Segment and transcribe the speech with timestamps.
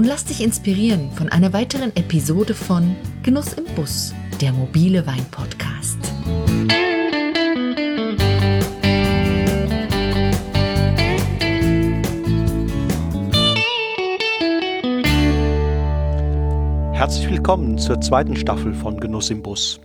[0.00, 5.98] und lass dich inspirieren von einer weiteren Episode von Genuss im Bus, der mobile Wein-Podcast.
[16.94, 19.80] Herzlich willkommen zur zweiten Staffel von Genuss im Bus.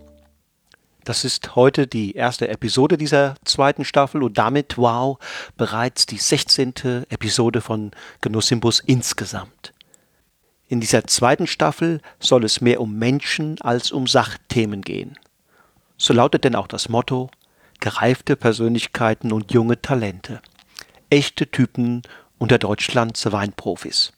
[1.04, 5.18] Das ist heute die erste Episode dieser zweiten Staffel und damit, wow,
[5.58, 7.04] bereits die 16.
[7.10, 7.90] Episode von
[8.22, 9.75] Genuss im Bus insgesamt.
[10.68, 15.16] In dieser zweiten Staffel soll es mehr um Menschen als um Sachthemen gehen.
[15.96, 17.30] So lautet denn auch das Motto
[17.80, 20.40] gereifte Persönlichkeiten und junge Talente.
[21.10, 22.02] Echte Typen
[22.38, 24.12] unter Deutschlands Weinprofis.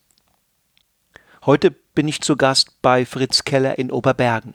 [1.45, 4.55] Heute bin ich zu Gast bei Fritz Keller in Oberbergen.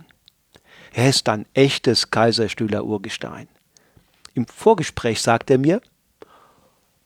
[0.94, 3.48] Er ist ein echtes Kaiserstühler Urgestein.
[4.34, 5.82] Im Vorgespräch sagt er mir,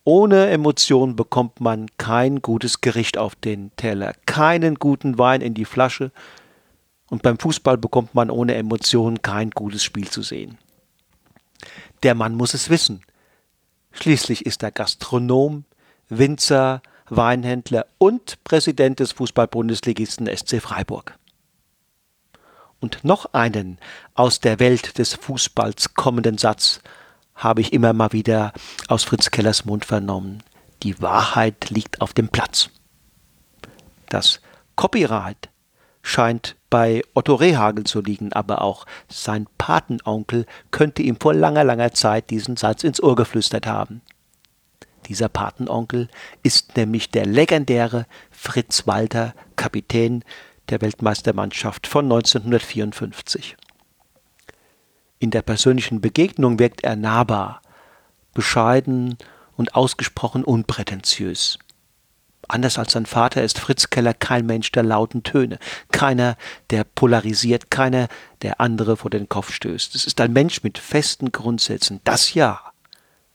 [0.08, 5.66] ohne Emotion bekommt man kein gutes Gericht auf den Teller, keinen guten Wein in die
[5.66, 6.14] Flasche
[7.10, 10.60] und beim Fußball bekommt man ohne Emotion kein gutes Spiel zu sehen.
[12.04, 13.02] Der Mann muss es wissen.
[13.92, 15.66] Schließlich ist er Gastronom,
[16.08, 21.20] Winzer, Weinhändler und Präsident des Fußball-Bundesligisten SC Freiburg
[22.80, 23.78] und noch einen
[24.14, 26.80] aus der Welt des Fußballs kommenden Satz
[27.38, 28.52] habe ich immer mal wieder
[28.88, 30.44] aus Fritz Kellers Mund vernommen.
[30.84, 32.70] Die Wahrheit liegt auf dem Platz.
[34.10, 34.42] Das
[34.76, 35.50] Copyright
[36.02, 41.94] scheint bei Otto Rehagel zu liegen, aber auch sein Patenonkel könnte ihm vor langer, langer
[41.94, 44.02] Zeit diesen Satz ins Ohr geflüstert haben.
[45.08, 46.10] Dieser Patenonkel
[46.44, 50.24] ist nämlich der legendäre Fritz Walter, Kapitän
[50.70, 53.56] der Weltmeistermannschaft von 1954.
[55.20, 57.62] In der persönlichen Begegnung wirkt er nahbar,
[58.34, 59.18] bescheiden
[59.56, 61.58] und ausgesprochen unprätentiös.
[62.48, 65.60] Anders als sein Vater ist Fritz Keller kein Mensch der lauten Töne,
[65.92, 66.38] keiner,
[66.70, 68.08] der polarisiert, keiner,
[68.42, 69.96] der andere vor den Kopf stößt.
[69.96, 72.62] Es ist ein Mensch mit festen Grundsätzen, das ja,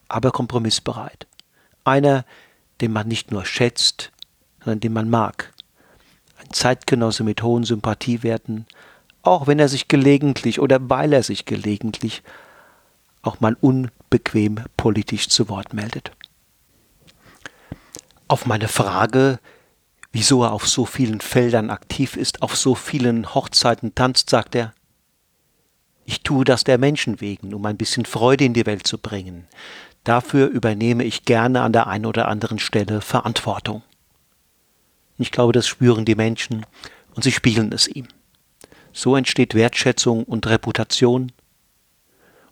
[0.09, 1.27] aber kompromissbereit.
[1.85, 2.25] Einer,
[2.81, 4.13] den man nicht nur schätzt,
[4.61, 5.53] sondern den man mag.
[6.51, 8.67] Zeitgenosse mit hohen Sympathiewerten,
[9.23, 12.23] auch wenn er sich gelegentlich oder weil er sich gelegentlich
[13.23, 16.11] auch mal unbequem politisch zu Wort meldet.
[18.27, 19.39] Auf meine Frage,
[20.11, 24.75] wieso er auf so vielen Feldern aktiv ist, auf so vielen Hochzeiten tanzt, sagt er,
[26.05, 29.47] ich tue das der Menschen wegen, um ein bisschen Freude in die Welt zu bringen.
[30.03, 33.83] Dafür übernehme ich gerne an der einen oder anderen Stelle Verantwortung.
[35.17, 36.67] Ich glaube, das spüren die Menschen
[37.15, 38.09] und sie spiegeln es ihm.
[38.93, 41.33] So entsteht Wertschätzung und Reputation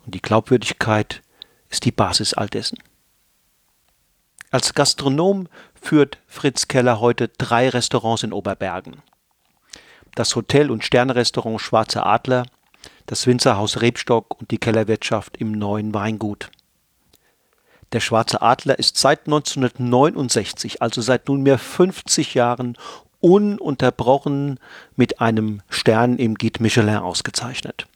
[0.05, 1.21] und die Glaubwürdigkeit
[1.69, 2.77] ist die Basis all dessen.
[4.49, 5.47] Als Gastronom
[5.79, 9.01] führt Fritz Keller heute drei Restaurants in Oberbergen.
[10.15, 12.45] Das Hotel- und Sternrestaurant Schwarzer Adler,
[13.05, 16.49] das Winzerhaus Rebstock und die Kellerwirtschaft im neuen Weingut.
[17.93, 22.77] Der Schwarze Adler ist seit 1969, also seit nunmehr 50 Jahren,
[23.21, 24.59] ununterbrochen
[24.95, 27.87] mit einem Stern im Guide Michelin ausgezeichnet.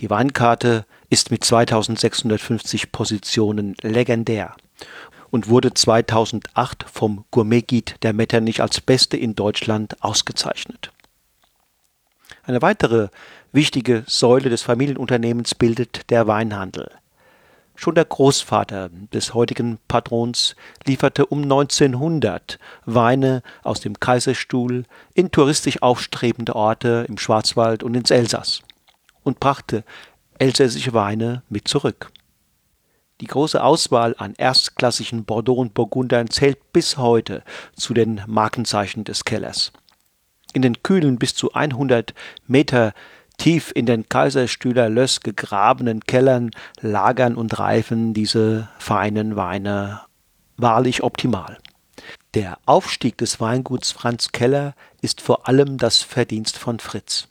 [0.00, 4.54] Die Weinkarte ist mit 2650 Positionen legendär
[5.30, 10.92] und wurde 2008 vom Gourmet Guide der Metternich als beste in Deutschland ausgezeichnet.
[12.44, 13.08] Eine weitere
[13.52, 16.90] wichtige Säule des Familienunternehmens bildet der Weinhandel.
[17.76, 20.54] Schon der Großvater des heutigen Patrons
[20.86, 28.10] lieferte um 1900 Weine aus dem Kaiserstuhl in touristisch aufstrebende Orte im Schwarzwald und ins
[28.10, 28.62] Elsass
[29.24, 29.84] und brachte
[30.38, 32.10] elsässische Weine mit zurück.
[33.20, 37.42] Die große Auswahl an erstklassigen Bordeaux und Burgundern zählt bis heute
[37.74, 39.72] zu den Markenzeichen des Kellers.
[40.52, 42.14] In den kühlen bis zu 100
[42.46, 42.92] Meter
[43.38, 46.50] Tief in den Kaiserstühler Löss gegrabenen Kellern
[46.80, 50.00] lagern und reifen diese feinen Weine
[50.56, 51.58] wahrlich optimal.
[52.34, 57.28] Der Aufstieg des Weinguts Franz Keller ist vor allem das Verdienst von Fritz.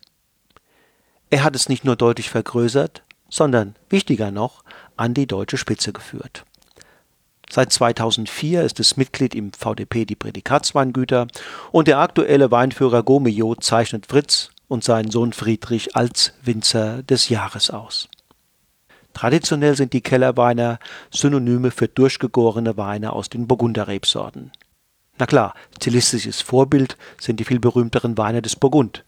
[1.29, 4.63] Er hat es nicht nur deutlich vergrößert, sondern, wichtiger noch,
[4.95, 6.45] an die deutsche Spitze geführt.
[7.49, 11.27] Seit 2004 ist es Mitglied im VDP die Prädikatsweingüter
[11.71, 17.69] und der aktuelle Weinführer Gomio zeichnet Fritz und seinen Sohn Friedrich als Winzer des Jahres
[17.69, 18.09] aus.
[19.13, 20.79] Traditionell sind die Kellerweiner
[21.11, 24.51] Synonyme für durchgegorene Weine aus den Burgunderrebsorten.
[25.19, 29.03] Na klar, stilistisches Vorbild sind die viel berühmteren Weine des Burgund,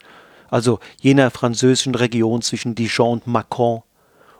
[0.49, 3.81] also jener französischen Region zwischen Dijon und Macron,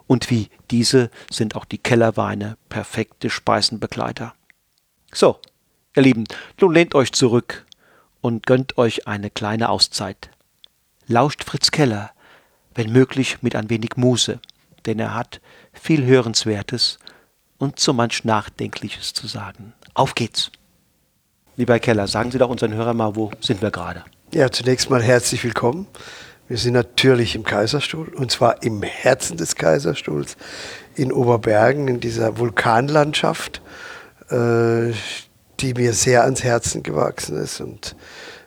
[0.06, 4.32] und wie diese sind auch die Kellerweine perfekte Speisenbegleiter.
[5.12, 5.40] So,
[5.96, 6.22] ihr Lieben,
[6.60, 7.66] nun lehnt euch zurück
[8.20, 10.30] und gönnt euch eine kleine Auszeit.
[11.08, 12.10] Lauscht Fritz Keller,
[12.74, 14.40] wenn möglich mit ein wenig Muße,
[14.86, 15.40] denn er hat
[15.72, 16.98] viel Hörenswertes
[17.58, 19.72] und so manch Nachdenkliches zu sagen.
[19.94, 20.50] Auf geht's!
[21.56, 24.02] Lieber Herr Keller, sagen Sie doch unseren Hörern mal, wo sind wir gerade?
[24.34, 25.86] Ja, zunächst mal herzlich willkommen.
[26.48, 30.36] Wir sind natürlich im Kaiserstuhl und zwar im Herzen des Kaiserstuhls
[30.96, 33.62] in Oberbergen, in dieser Vulkanlandschaft,
[34.30, 34.92] äh,
[35.60, 37.94] die mir sehr ans Herzen gewachsen ist und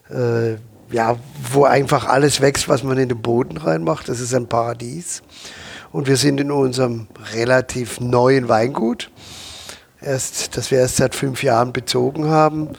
[0.10, 0.58] äh,
[0.92, 1.18] ja,
[1.52, 4.10] wo einfach alles wächst, was man in den Boden reinmacht.
[4.10, 5.22] Das ist ein Paradies.
[5.92, 9.10] Und wir sind in unserem relativ neuen Weingut,
[10.02, 12.70] erst, das wir erst seit fünf Jahren bezogen haben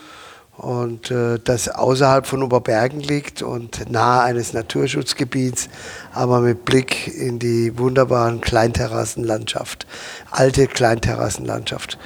[0.60, 5.70] und äh, das außerhalb von Oberbergen liegt und nahe eines Naturschutzgebiets,
[6.12, 9.86] aber mit Blick in die wunderbaren Kleinterrassenlandschaft,
[10.30, 11.98] alte Kleinterrassenlandschaft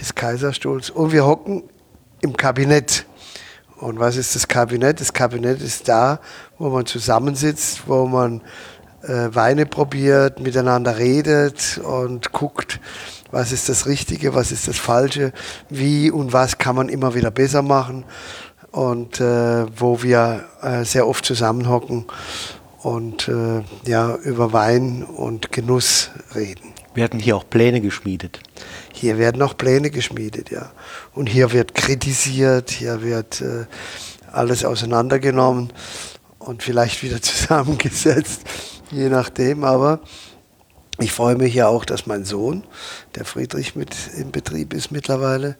[0.00, 0.88] des Kaiserstuhls.
[0.88, 1.64] Und wir hocken
[2.20, 3.04] im Kabinett.
[3.78, 5.00] Und was ist das Kabinett?
[5.00, 6.20] Das Kabinett ist da,
[6.58, 8.42] wo man zusammensitzt, wo man
[9.02, 12.80] äh, Weine probiert, miteinander redet und guckt,
[13.30, 15.32] was ist das Richtige, was ist das Falsche,
[15.68, 18.04] wie und was kann man immer wieder besser machen
[18.72, 22.06] und äh, wo wir äh, sehr oft zusammenhocken
[22.82, 26.77] und äh, ja, über Wein und Genuss reden.
[26.98, 28.40] Werden hier auch Pläne geschmiedet?
[28.92, 30.72] Hier werden auch Pläne geschmiedet, ja.
[31.14, 33.66] Und hier wird kritisiert, hier wird äh,
[34.32, 35.72] alles auseinandergenommen
[36.40, 38.40] und vielleicht wieder zusammengesetzt,
[38.90, 39.62] je nachdem.
[39.62, 40.00] Aber
[40.98, 42.64] ich freue mich ja auch, dass mein Sohn,
[43.14, 45.56] der Friedrich, mit im Betrieb ist mittlerweile.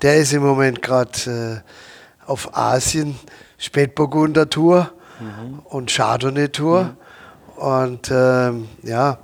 [0.00, 3.18] Der ist im Moment gerade äh, auf Asien,
[3.58, 4.90] Spätburgunder-Tour
[5.20, 5.58] mhm.
[5.64, 6.84] und Chardonnay-Tour.
[6.84, 7.62] Mhm.
[7.62, 9.18] Und ähm, ja,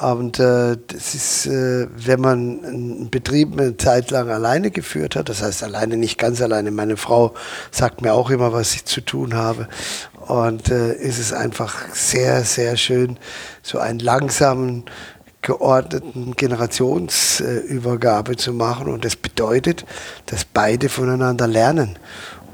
[0.00, 5.28] und äh, das ist, äh, wenn man einen Betrieb eine Zeit lang alleine geführt hat,
[5.28, 6.70] das heißt alleine, nicht ganz alleine.
[6.70, 7.34] Meine Frau
[7.72, 9.66] sagt mir auch immer, was ich zu tun habe.
[10.28, 13.18] Und äh, ist es einfach sehr, sehr schön,
[13.62, 14.84] so einen langsamen,
[15.42, 18.88] geordneten Generationsübergabe zu machen.
[18.88, 19.84] Und das bedeutet,
[20.26, 21.98] dass beide voneinander lernen.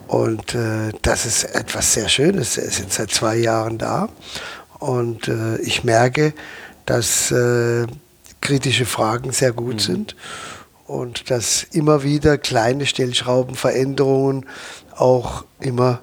[0.07, 2.57] Und äh, das ist etwas sehr Schönes.
[2.57, 4.09] Er ist jetzt seit zwei Jahren da.
[4.79, 6.33] Und äh, ich merke,
[6.87, 7.87] dass äh,
[8.41, 9.79] kritische Fragen sehr gut mhm.
[9.79, 10.17] sind
[10.87, 14.47] und dass immer wieder kleine Stellschraubenveränderungen
[14.97, 16.01] auch immer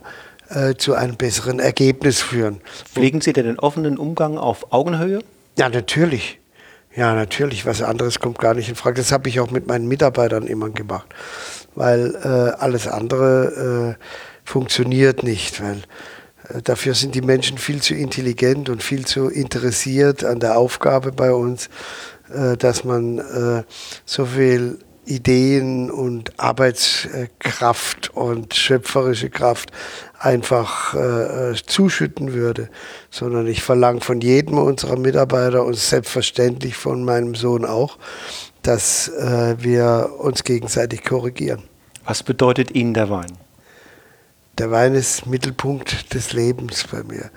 [0.49, 2.61] äh, zu einem besseren Ergebnis führen.
[2.93, 5.19] Pflegen Sie denn den offenen Umgang auf Augenhöhe?
[5.57, 6.39] Ja, natürlich.
[6.95, 7.65] Ja, natürlich.
[7.65, 8.97] Was anderes kommt gar nicht in Frage.
[8.97, 11.07] Das habe ich auch mit meinen Mitarbeitern immer gemacht,
[11.75, 14.03] weil äh, alles andere äh,
[14.43, 15.83] funktioniert nicht, weil
[16.63, 21.33] dafür sind die Menschen viel zu intelligent und viel zu interessiert an der Aufgabe bei
[21.33, 21.69] uns,
[22.33, 23.63] äh, dass man äh,
[24.05, 29.71] so viel Ideen und Arbeitskraft und schöpferische Kraft
[30.19, 32.69] einfach äh, zuschütten würde,
[33.09, 37.97] sondern ich verlange von jedem unserer Mitarbeiter und selbstverständlich von meinem Sohn auch,
[38.61, 41.63] dass wir uns gegenseitig korrigieren.
[42.05, 43.31] Was bedeutet Ihnen der Wein?
[44.61, 47.31] Der Wein ist Mittelpunkt des Lebens bei mir.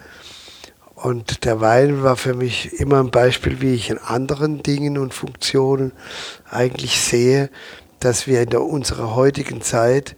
[0.94, 5.14] Und der Wein war für mich immer ein Beispiel, wie ich in anderen Dingen und
[5.14, 5.92] Funktionen
[6.50, 7.48] eigentlich sehe,
[7.98, 10.16] dass wir in der, unserer heutigen Zeit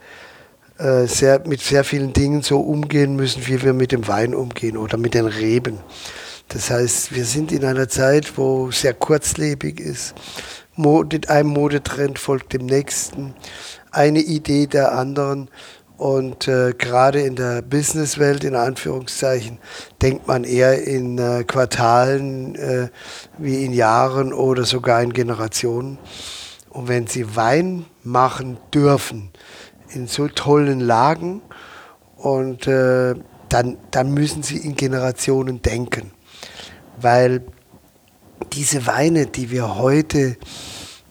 [0.79, 4.77] äh, sehr, mit sehr vielen Dingen so umgehen müssen, wie wir mit dem Wein umgehen
[4.77, 5.79] oder mit den Reben.
[6.49, 10.17] Das heißt, wir sind in einer Zeit, wo sehr kurzlebig ist.
[10.75, 13.33] Mode, einem Modetrend folgt dem nächsten,
[13.93, 15.49] eine Idee der anderen.
[15.97, 19.59] Und äh, gerade in der Businesswelt, in Anführungszeichen,
[20.03, 22.89] denkt man eher in äh, Quartalen äh,
[23.39, 25.99] wie in Jahren oder sogar in Generationen.
[26.69, 29.31] Und wenn Sie Wein machen dürfen,
[29.95, 31.41] in so tollen Lagen,
[32.17, 33.15] und äh,
[33.49, 36.13] dann, dann müssen Sie in Generationen denken.
[37.01, 37.43] Weil
[38.53, 40.37] diese Weine, die wir heute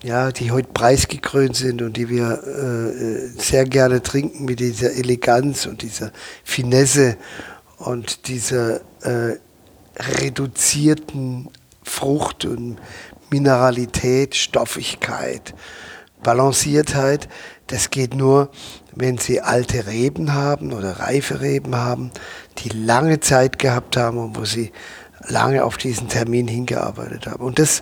[0.06, 5.66] ja, die heute preisgekrönt sind und die wir äh, sehr gerne trinken mit dieser Eleganz
[5.66, 6.12] und dieser
[6.44, 7.18] Finesse
[7.80, 9.40] und dieser äh,
[10.20, 11.50] reduzierten
[11.82, 12.78] Frucht und
[13.32, 15.56] Mineralität, Stoffigkeit,
[16.22, 17.28] Balanciertheit,
[17.66, 18.52] das geht nur,
[18.94, 22.12] wenn Sie alte Reben haben oder reife Reben haben,
[22.60, 24.72] die lange Zeit gehabt haben und wo Sie
[25.28, 27.44] lange auf diesen Termin hingearbeitet haben.
[27.44, 27.82] Und das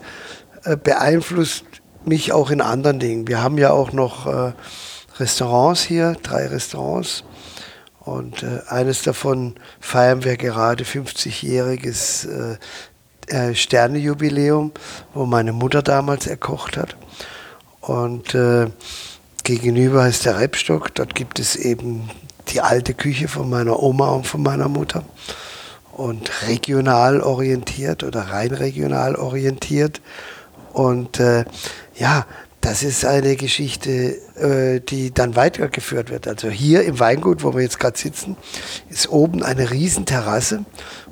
[0.64, 3.28] äh, beeinflusst mich auch in anderen Dingen.
[3.28, 4.54] Wir haben ja auch noch äh,
[5.20, 7.24] Restaurants hier, drei Restaurants.
[8.00, 12.58] Und äh, eines davon feiern wir gerade 50-jähriges äh,
[13.28, 14.72] äh, Sternejubiläum,
[15.14, 16.98] wo meine Mutter damals erkocht hat.
[17.80, 18.68] Und äh,
[19.44, 20.94] gegenüber ist der Rebstock.
[20.96, 22.10] Dort gibt es eben
[22.50, 25.04] die alte Küche von meiner Oma und von meiner Mutter.
[25.94, 30.02] Und regional orientiert oder rein regional orientiert.
[30.74, 31.46] Und äh,
[31.96, 32.26] ja,
[32.62, 36.28] das ist eine Geschichte, äh, die dann weitergeführt wird.
[36.28, 38.38] Also hier im Weingut, wo wir jetzt gerade sitzen,
[38.90, 40.64] ist oben eine Riesenterrasse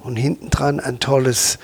[0.01, 1.59] und hinten dran ein tolles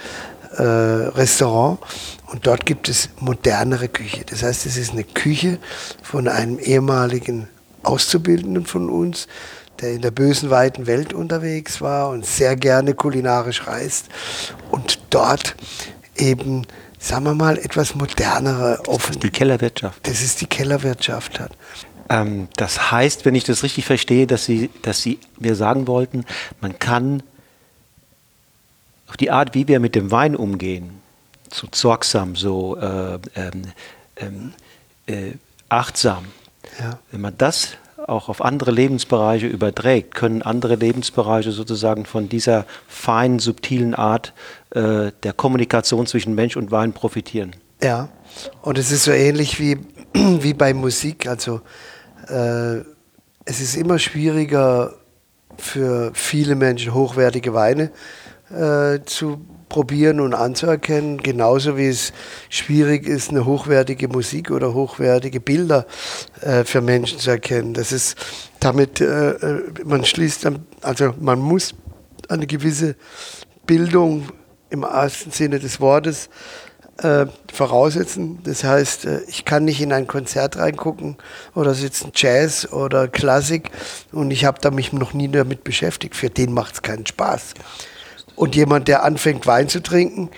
[0.57, 1.79] äh, Restaurant.
[2.25, 4.25] Und dort gibt es modernere Küche.
[4.25, 5.57] Das heißt, es ist eine Küche
[6.03, 7.47] von einem ehemaligen
[7.83, 9.29] Auszubildenden von uns,
[9.79, 14.07] der in der bösen, weiten Welt unterwegs war und sehr gerne kulinarisch reist
[14.69, 15.55] und dort
[16.17, 16.65] eben
[17.07, 19.19] sagen wir mal, etwas modernere, offen.
[19.19, 20.05] Die Kellerwirtschaft.
[20.07, 21.51] Das ist die Kellerwirtschaft hat.
[22.09, 26.25] Ähm, das heißt, wenn ich das richtig verstehe, dass Sie, dass Sie mir sagen wollten,
[26.61, 27.23] man kann
[29.07, 31.01] auf die Art, wie wir mit dem Wein umgehen,
[31.51, 33.61] so sorgsam, so äh, ähm,
[34.17, 34.53] ähm,
[35.07, 35.31] äh,
[35.69, 36.25] achtsam,
[36.79, 36.99] ja.
[37.11, 43.39] wenn man das auch auf andere Lebensbereiche überträgt, können andere Lebensbereiche sozusagen von dieser feinen,
[43.39, 44.33] subtilen Art
[44.71, 47.55] äh, der Kommunikation zwischen Mensch und Wein profitieren.
[47.81, 48.09] Ja,
[48.61, 49.77] und es ist so ähnlich wie,
[50.13, 51.27] wie bei Musik.
[51.27, 51.61] Also
[52.27, 52.77] äh,
[53.45, 54.93] es ist immer schwieriger
[55.57, 57.91] für viele Menschen hochwertige Weine
[58.49, 62.13] äh, zu probieren und anzuerkennen, genauso wie es
[62.49, 65.85] schwierig ist, eine hochwertige Musik oder hochwertige Bilder
[66.41, 67.73] äh, für Menschen zu erkennen.
[67.73, 68.15] Das ist
[68.59, 71.73] damit, äh, äh man schließt, dann, also man muss
[72.29, 72.95] eine gewisse
[73.65, 74.29] Bildung
[74.69, 76.29] im ersten Sinne des Wortes
[76.97, 78.39] äh, voraussetzen.
[78.43, 81.17] Das heißt, äh, ich kann nicht in ein Konzert reingucken
[81.53, 83.69] oder sitzen Jazz oder Klassik
[84.11, 86.15] und ich habe da mich noch nie damit beschäftigt.
[86.15, 87.53] Für den macht es keinen Spaß.
[88.37, 90.29] Und jemand, der anfängt Wein zu trinken,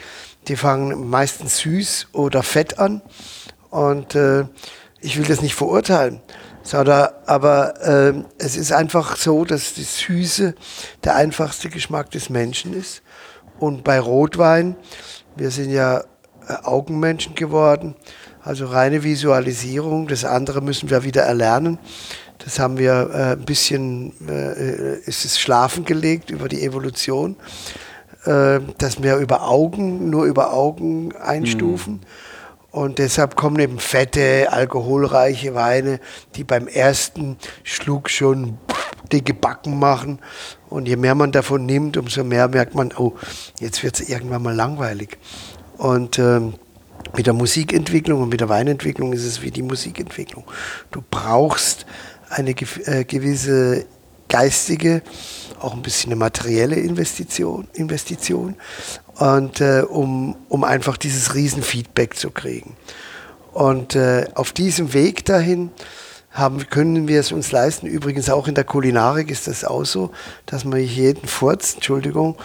[0.47, 3.01] die fangen meistens süß oder fett an.
[3.69, 4.45] Und äh,
[5.01, 6.21] ich will das nicht verurteilen.
[6.63, 10.55] Sondern, aber äh, es ist einfach so, dass die Süße
[11.03, 13.01] der einfachste Geschmack des Menschen ist.
[13.59, 14.77] Und bei Rotwein,
[15.35, 17.95] wir sind ja äh, Augenmenschen geworden,
[18.41, 20.07] also reine Visualisierung.
[20.07, 21.79] Das andere müssen wir wieder erlernen.
[22.37, 27.35] Das haben wir äh, ein bisschen, äh, ist es schlafen gelegt über die Evolution,
[28.29, 31.93] äh, dass wir über Augen, nur über Augen einstufen.
[31.93, 31.99] Mhm.
[32.71, 35.99] Und deshalb kommen eben fette, alkoholreiche Weine,
[36.35, 38.59] die beim ersten Schluck schon
[39.11, 40.19] dicke Backen machen.
[40.69, 43.15] Und je mehr man davon nimmt, umso mehr merkt man, oh,
[43.59, 45.17] jetzt wird es irgendwann mal langweilig.
[45.79, 46.53] Und ähm,
[47.15, 50.43] mit der Musikentwicklung und mit der Weinentwicklung ist es wie die Musikentwicklung.
[50.91, 51.87] Du brauchst
[52.29, 53.87] eine äh, gewisse
[54.27, 55.01] geistige,
[55.61, 58.55] auch ein bisschen eine materielle Investition, Investition
[59.15, 62.75] und äh, um, um einfach dieses Riesenfeedback zu kriegen.
[63.53, 65.71] Und äh, auf diesem Weg dahin
[66.31, 67.87] haben, können wir es uns leisten.
[67.87, 70.11] Übrigens auch in der Kulinarik ist das auch so,
[70.45, 72.37] dass man jeden Furz, Entschuldigung,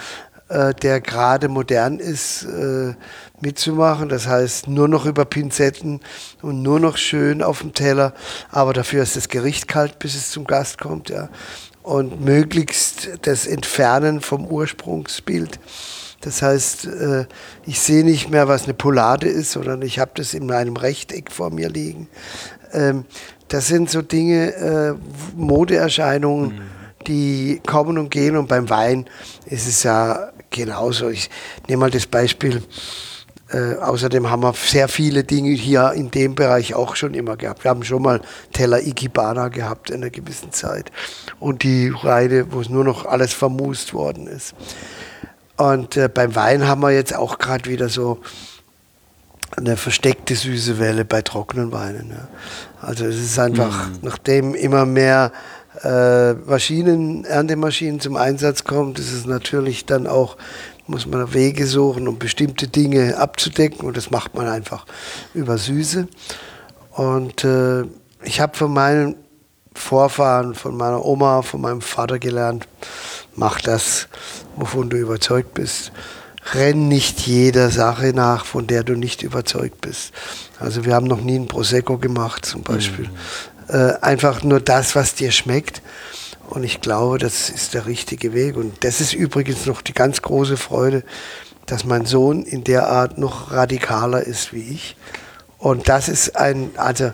[0.48, 2.94] äh, der gerade modern ist, äh,
[3.40, 4.08] mitzumachen.
[4.08, 6.00] Das heißt, nur noch über Pinzetten
[6.42, 8.14] und nur noch schön auf dem Teller.
[8.50, 11.10] Aber dafür ist das Gericht kalt, bis es zum Gast kommt.
[11.10, 11.28] Ja.
[11.84, 15.60] Und möglichst das Entfernen vom Ursprungsbild.
[16.22, 17.26] Das heißt, äh,
[17.66, 21.30] ich sehe nicht mehr, was eine Polade ist, sondern ich habe das in einem Rechteck
[21.30, 22.08] vor mir liegen.
[22.72, 23.04] Ähm,
[23.48, 24.94] das sind so Dinge, äh,
[25.36, 26.60] Modeerscheinungen, mhm.
[27.06, 28.38] die kommen und gehen.
[28.38, 29.04] Und beim Wein
[29.44, 31.10] ist es ja genauso.
[31.10, 31.28] Ich
[31.68, 32.62] nehme mal das Beispiel.
[33.50, 37.64] Äh, außerdem haben wir sehr viele Dinge hier in dem Bereich auch schon immer gehabt.
[37.64, 38.20] Wir haben schon mal
[38.52, 40.90] Teller Ikebana gehabt in einer gewissen Zeit.
[41.40, 44.54] Und die Reide, wo es nur noch alles vermust worden ist.
[45.56, 48.20] Und äh, beim Wein haben wir jetzt auch gerade wieder so
[49.56, 52.10] eine versteckte süße Welle bei trockenen Weinen.
[52.10, 52.28] Ja.
[52.80, 53.98] Also es ist einfach, mhm.
[54.02, 55.32] nachdem immer mehr
[55.82, 60.36] äh, Maschinen, Erntemaschinen zum Einsatz kommen, ist es natürlich dann auch,
[60.86, 64.86] muss man Wege suchen, um bestimmte Dinge abzudecken und das macht man einfach
[65.32, 66.08] über Süße.
[66.92, 67.82] Und äh,
[68.22, 69.16] ich habe von meinen
[69.74, 72.68] Vorfahren, von meiner Oma, von meinem Vater gelernt,
[73.34, 74.08] mach das,
[74.56, 75.90] wovon du überzeugt bist.
[76.52, 80.12] renn nicht jeder Sache nach, von der du nicht überzeugt bist.
[80.60, 83.08] Also wir haben noch nie ein Prosecco gemacht zum Beispiel.
[83.08, 83.74] Mhm.
[83.74, 85.80] Äh, einfach nur das, was dir schmeckt.
[86.50, 88.56] Und ich glaube, das ist der richtige Weg.
[88.56, 91.02] Und das ist übrigens noch die ganz große Freude,
[91.66, 94.96] dass mein Sohn in der Art noch radikaler ist wie ich.
[95.58, 97.04] Und das ist ein, also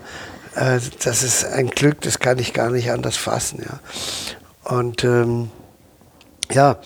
[0.55, 3.63] äh, das ist ein Glück, das kann ich gar nicht anders fassen.
[3.63, 4.77] Ja.
[4.77, 5.49] Und ähm,
[6.51, 6.77] ja.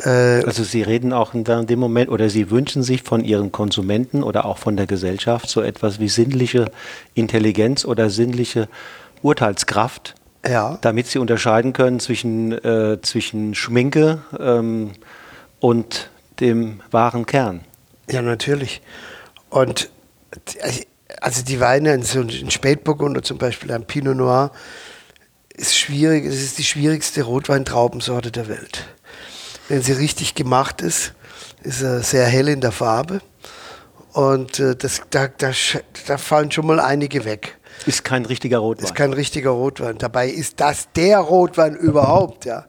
[0.00, 4.22] Äh, also Sie reden auch in dem Moment oder Sie wünschen sich von Ihren Konsumenten
[4.22, 6.70] oder auch von der Gesellschaft so etwas wie sinnliche
[7.14, 8.68] Intelligenz oder sinnliche
[9.22, 10.14] Urteilskraft,
[10.46, 10.78] ja.
[10.80, 14.92] damit sie unterscheiden können zwischen, äh, zwischen Schminke ähm,
[15.60, 16.10] und
[16.40, 17.60] dem wahren Kern.
[18.10, 18.82] Ja, natürlich.
[19.50, 19.90] Und
[21.20, 24.50] also die Weine, so ein Spätburgunder zum Beispiel, ein Pinot Noir,
[25.54, 28.84] ist schwierig, es ist die schwierigste Rotweintraubensorte der Welt.
[29.68, 31.14] Wenn sie richtig gemacht ist,
[31.62, 33.20] ist er sehr hell in der Farbe.
[34.12, 35.52] Und äh, das, da, da,
[36.06, 37.56] da fallen schon mal einige weg.
[37.86, 38.84] Ist kein richtiger Rotwein.
[38.84, 39.98] Ist kein richtiger Rotwein.
[39.98, 42.66] Dabei ist das der Rotwein überhaupt, ja.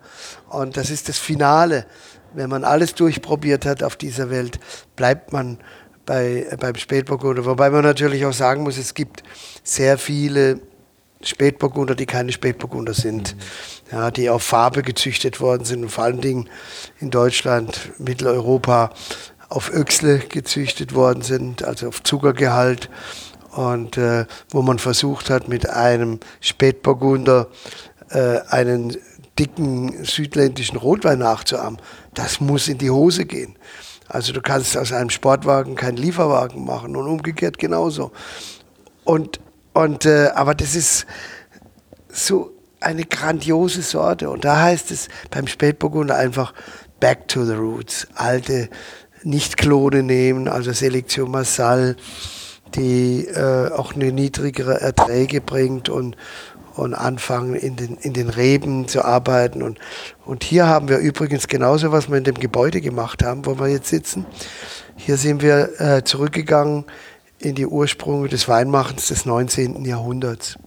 [0.49, 1.85] Und das ist das Finale.
[2.33, 4.59] Wenn man alles durchprobiert hat auf dieser Welt,
[4.95, 5.57] bleibt man
[6.05, 7.45] bei, beim Spätburgunder.
[7.45, 9.23] Wobei man natürlich auch sagen muss, es gibt
[9.63, 10.59] sehr viele
[11.21, 13.39] Spätburgunder, die keine Spätburgunder sind, mhm.
[13.91, 16.49] ja, die auf Farbe gezüchtet worden sind und vor allen Dingen
[16.99, 18.91] in Deutschland, Mitteleuropa
[19.49, 22.89] auf Öchsle gezüchtet worden sind, also auf Zuckergehalt
[23.55, 27.47] und äh, wo man versucht hat, mit einem Spätburgunder
[28.09, 28.97] äh, einen
[29.39, 31.79] dicken südländischen Rotwein nachzuahmen.
[32.13, 33.55] Das muss in die Hose gehen.
[34.07, 38.11] Also du kannst aus einem Sportwagen keinen Lieferwagen machen und umgekehrt genauso.
[39.03, 39.39] Und,
[39.73, 41.05] und äh, aber das ist
[42.09, 44.29] so eine grandiose Sorte.
[44.29, 46.53] Und da heißt es beim Spätburgunder einfach
[46.99, 48.07] back to the roots.
[48.15, 48.69] Alte
[49.23, 51.95] Nicht-Klone nehmen, also Selektion Massal
[52.73, 56.17] die äh, auch eine niedrigere Erträge bringt und,
[56.75, 59.61] und anfangen in den, in den Reben zu arbeiten.
[59.61, 59.79] Und,
[60.25, 63.67] und hier haben wir übrigens genauso, was wir in dem Gebäude gemacht haben, wo wir
[63.67, 64.25] jetzt sitzen.
[64.95, 66.85] Hier sind wir äh, zurückgegangen
[67.39, 69.85] in die Ursprünge des Weinmachens des 19.
[69.85, 70.57] Jahrhunderts.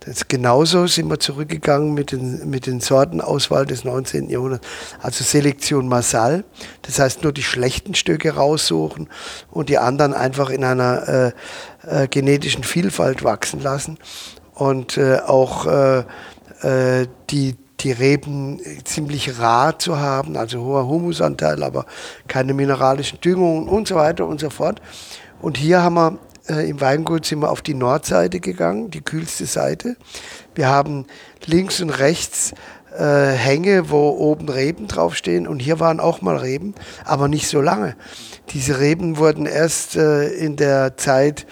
[0.00, 4.30] Das genauso sind wir zurückgegangen mit den, mit den Sortenauswahl des 19.
[4.30, 4.66] Jahrhunderts.
[4.98, 6.44] Also Selektion Massal,
[6.82, 9.10] das heißt nur die schlechten Stücke raussuchen
[9.50, 11.34] und die anderen einfach in einer
[11.86, 13.98] äh, äh, genetischen Vielfalt wachsen lassen
[14.54, 15.98] und äh, auch äh,
[16.62, 21.84] äh, die, die Reben ziemlich rar zu haben, also hoher Humusanteil, aber
[22.26, 24.80] keine mineralischen Düngungen und so weiter und so fort.
[25.42, 26.18] Und hier haben wir
[26.50, 29.96] äh, im Weingut sind wir auf die Nordseite gegangen, die kühlste Seite.
[30.54, 31.06] Wir haben
[31.46, 32.52] links und rechts
[32.96, 37.60] äh, Hänge, wo oben Reben draufstehen und hier waren auch mal Reben, aber nicht so
[37.60, 37.96] lange.
[38.50, 41.46] Diese Reben wurden erst äh, in der Zeit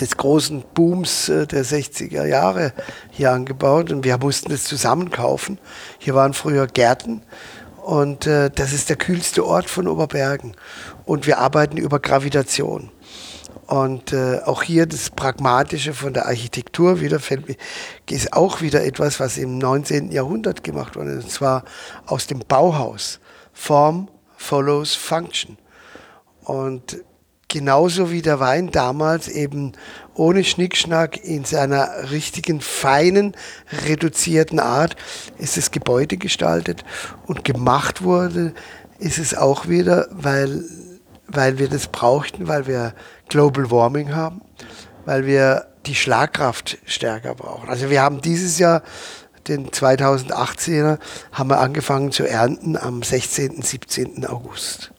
[0.00, 2.72] des großen Booms äh, der 60er Jahre
[3.10, 5.58] hier angebaut und wir mussten das zusammenkaufen.
[5.98, 7.22] Hier waren früher Gärten
[7.84, 10.56] und äh, das ist der kühlste Ort von Oberbergen
[11.04, 12.90] und wir arbeiten über Gravitation.
[13.66, 17.18] Und äh, auch hier das Pragmatische von der Architektur wieder
[18.10, 20.12] ist auch wieder etwas, was im 19.
[20.12, 21.16] Jahrhundert gemacht wurde.
[21.16, 21.64] Und zwar
[22.06, 23.20] aus dem Bauhaus.
[23.52, 25.56] Form follows function.
[26.42, 26.98] Und
[27.48, 29.72] genauso wie der Wein damals eben
[30.14, 33.32] ohne Schnickschnack in seiner richtigen, feinen,
[33.86, 34.96] reduzierten Art
[35.38, 36.84] ist das Gebäude gestaltet
[37.26, 38.52] und gemacht wurde,
[38.98, 40.64] ist es auch wieder, weil,
[41.26, 42.94] weil wir das brauchten, weil wir
[43.28, 44.42] Global Warming haben,
[45.04, 47.68] weil wir die Schlagkraft stärker brauchen.
[47.68, 48.82] Also wir haben dieses Jahr
[49.48, 50.98] den 2018er
[51.32, 53.60] haben wir angefangen zu ernten am 16.
[53.60, 54.26] 17.
[54.26, 54.92] August.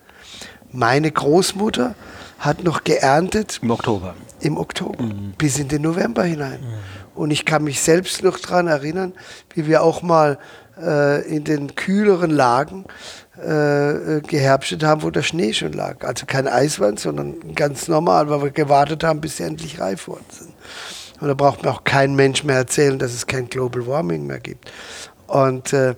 [0.71, 1.95] Meine Großmutter
[2.37, 4.13] hat noch geerntet im Oktober.
[4.41, 5.33] Im Oktober mhm.
[5.37, 6.61] bis in den November hinein.
[6.61, 7.19] Mhm.
[7.19, 9.13] Und ich kann mich selbst noch daran erinnern,
[9.53, 10.37] wie wir auch mal
[10.79, 12.85] äh, in den kühleren Lagen
[13.37, 16.03] äh, geherbstet haben, wo der Schnee schon lag.
[16.05, 20.25] Also kein Eiswand, sondern ganz normal, weil wir gewartet haben, bis sie endlich reif worden
[20.29, 20.53] sind.
[21.19, 24.39] Und da braucht mir auch kein Mensch mehr erzählen, dass es kein Global Warming mehr
[24.39, 24.71] gibt.
[25.27, 25.95] Und äh,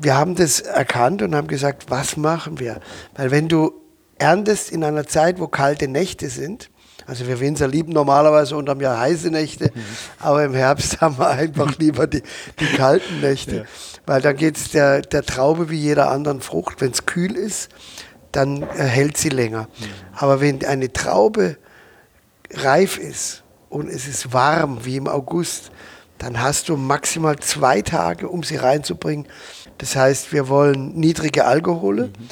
[0.00, 2.80] wir haben das erkannt und haben gesagt, was machen wir?
[3.16, 3.72] Weil wenn du
[4.18, 6.70] erntest in einer Zeit, wo kalte Nächte sind,
[7.10, 9.80] also wir Winzer lieben normalerweise unterm Jahr heiße Nächte, mhm.
[10.20, 12.22] aber im Herbst haben wir einfach lieber die,
[12.60, 13.56] die kalten Nächte.
[13.56, 13.62] Ja.
[14.06, 16.80] Weil dann geht es der, der Traube wie jeder anderen Frucht.
[16.80, 17.68] Wenn es kühl ist,
[18.30, 19.62] dann hält sie länger.
[19.62, 19.84] Mhm.
[20.14, 21.56] Aber wenn eine Traube
[22.52, 25.72] reif ist und es ist warm wie im August,
[26.18, 29.26] dann hast du maximal zwei Tage, um sie reinzubringen.
[29.78, 32.06] Das heißt, wir wollen niedrige Alkohole.
[32.06, 32.28] Mhm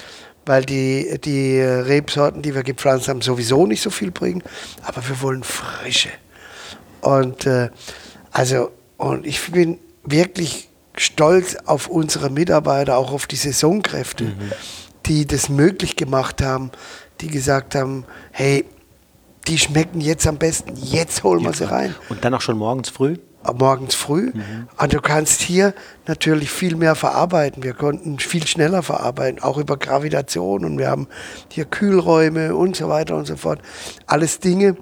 [0.48, 4.42] weil die, die Rebsorten, die wir gepflanzt haben, sowieso nicht so viel bringen.
[4.82, 6.08] Aber wir wollen frische.
[7.00, 7.70] Und äh,
[8.32, 14.52] also, und ich bin wirklich stolz auf unsere Mitarbeiter, auch auf die Saisonkräfte, mhm.
[15.06, 16.70] die das möglich gemacht haben,
[17.20, 18.64] die gesagt haben, hey,
[19.46, 21.94] die schmecken jetzt am besten, jetzt holen wir sie rein.
[22.08, 23.16] Und dann auch schon morgens früh?
[23.54, 24.32] Morgens früh.
[24.34, 24.68] Mhm.
[24.76, 25.74] Und du kannst hier
[26.06, 27.62] natürlich viel mehr verarbeiten.
[27.62, 30.64] Wir konnten viel schneller verarbeiten, auch über Gravitation.
[30.64, 31.08] Und wir haben
[31.50, 33.60] hier Kühlräume und so weiter und so fort.
[34.06, 34.76] Alles Dinge,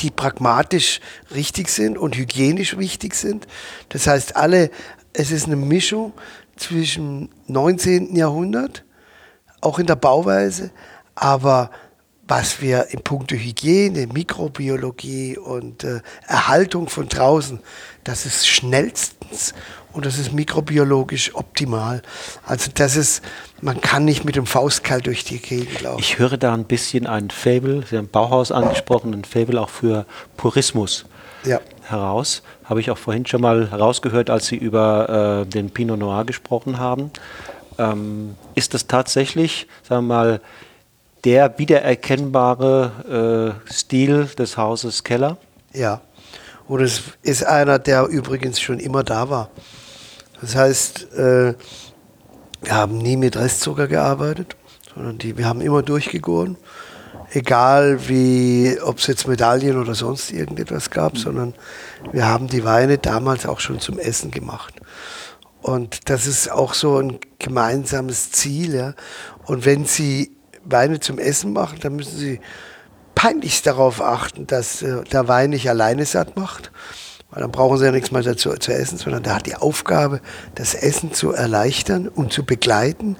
[0.00, 1.00] die pragmatisch
[1.34, 3.46] richtig sind und hygienisch wichtig sind.
[3.88, 4.70] Das heißt, alle,
[5.12, 6.12] es ist eine Mischung
[6.56, 8.14] zwischen 19.
[8.16, 8.84] Jahrhundert,
[9.60, 10.70] auch in der Bauweise,
[11.14, 11.70] aber
[12.28, 17.60] was wir in puncto Hygiene, Mikrobiologie und äh, Erhaltung von draußen,
[18.04, 19.54] das ist schnellstens
[19.92, 22.02] und das ist mikrobiologisch optimal.
[22.44, 23.22] Also das ist,
[23.60, 26.00] man kann nicht mit dem Faustkalt durch die Gegend laufen.
[26.00, 30.06] Ich höre da ein bisschen ein Fable, Sie haben Bauhaus angesprochen, ein Fable auch für
[30.36, 31.06] Purismus
[31.44, 31.60] ja.
[31.84, 32.42] heraus.
[32.64, 36.78] Habe ich auch vorhin schon mal herausgehört, als Sie über äh, den Pinot Noir gesprochen
[36.78, 37.10] haben.
[37.78, 40.40] Ähm, ist das tatsächlich, sagen wir mal,
[41.26, 45.38] der wiedererkennbare äh, Stil des Hauses Keller?
[45.74, 46.00] Ja,
[46.68, 49.50] und es ist einer, der übrigens schon immer da war.
[50.40, 51.54] Das heißt, äh,
[52.62, 54.56] wir haben nie mit Restzucker gearbeitet,
[54.94, 56.56] sondern die, wir haben immer durchgegoren.
[57.32, 61.18] Egal wie, ob es jetzt Medaillen oder sonst irgendetwas gab, mhm.
[61.18, 61.54] sondern
[62.12, 64.74] wir haben die Weine damals auch schon zum Essen gemacht.
[65.60, 68.76] Und das ist auch so ein gemeinsames Ziel.
[68.76, 68.94] Ja.
[69.46, 70.35] Und wenn Sie
[70.68, 72.40] Weine zum Essen machen, dann müssen Sie
[73.14, 76.70] peinlichst darauf achten, dass äh, der Wein nicht alleine satt macht.
[77.30, 80.20] Weil dann brauchen Sie ja nichts mehr dazu zu essen, sondern der hat die Aufgabe,
[80.54, 83.16] das Essen zu erleichtern und zu begleiten.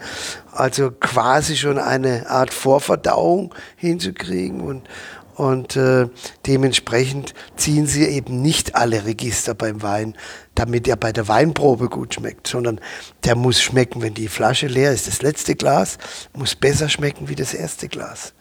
[0.53, 4.61] Also quasi schon eine Art Vorverdauung hinzukriegen.
[4.61, 4.89] Und,
[5.37, 6.09] und äh,
[6.47, 10.17] dementsprechend ziehen Sie eben nicht alle Register beim Wein,
[10.55, 12.81] damit er bei der Weinprobe gut schmeckt, sondern
[13.25, 15.07] der muss schmecken, wenn die Flasche leer ist.
[15.07, 15.99] Das letzte Glas
[16.33, 18.33] muss besser schmecken wie das erste Glas.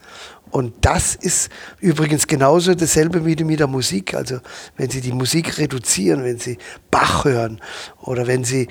[0.52, 1.50] Und das ist
[1.82, 4.14] übrigens genauso dasselbe wie mit der Musik.
[4.14, 4.40] Also
[4.78, 6.58] wenn Sie die Musik reduzieren, wenn Sie
[6.92, 7.60] Bach hören
[8.04, 8.70] oder wenn Sie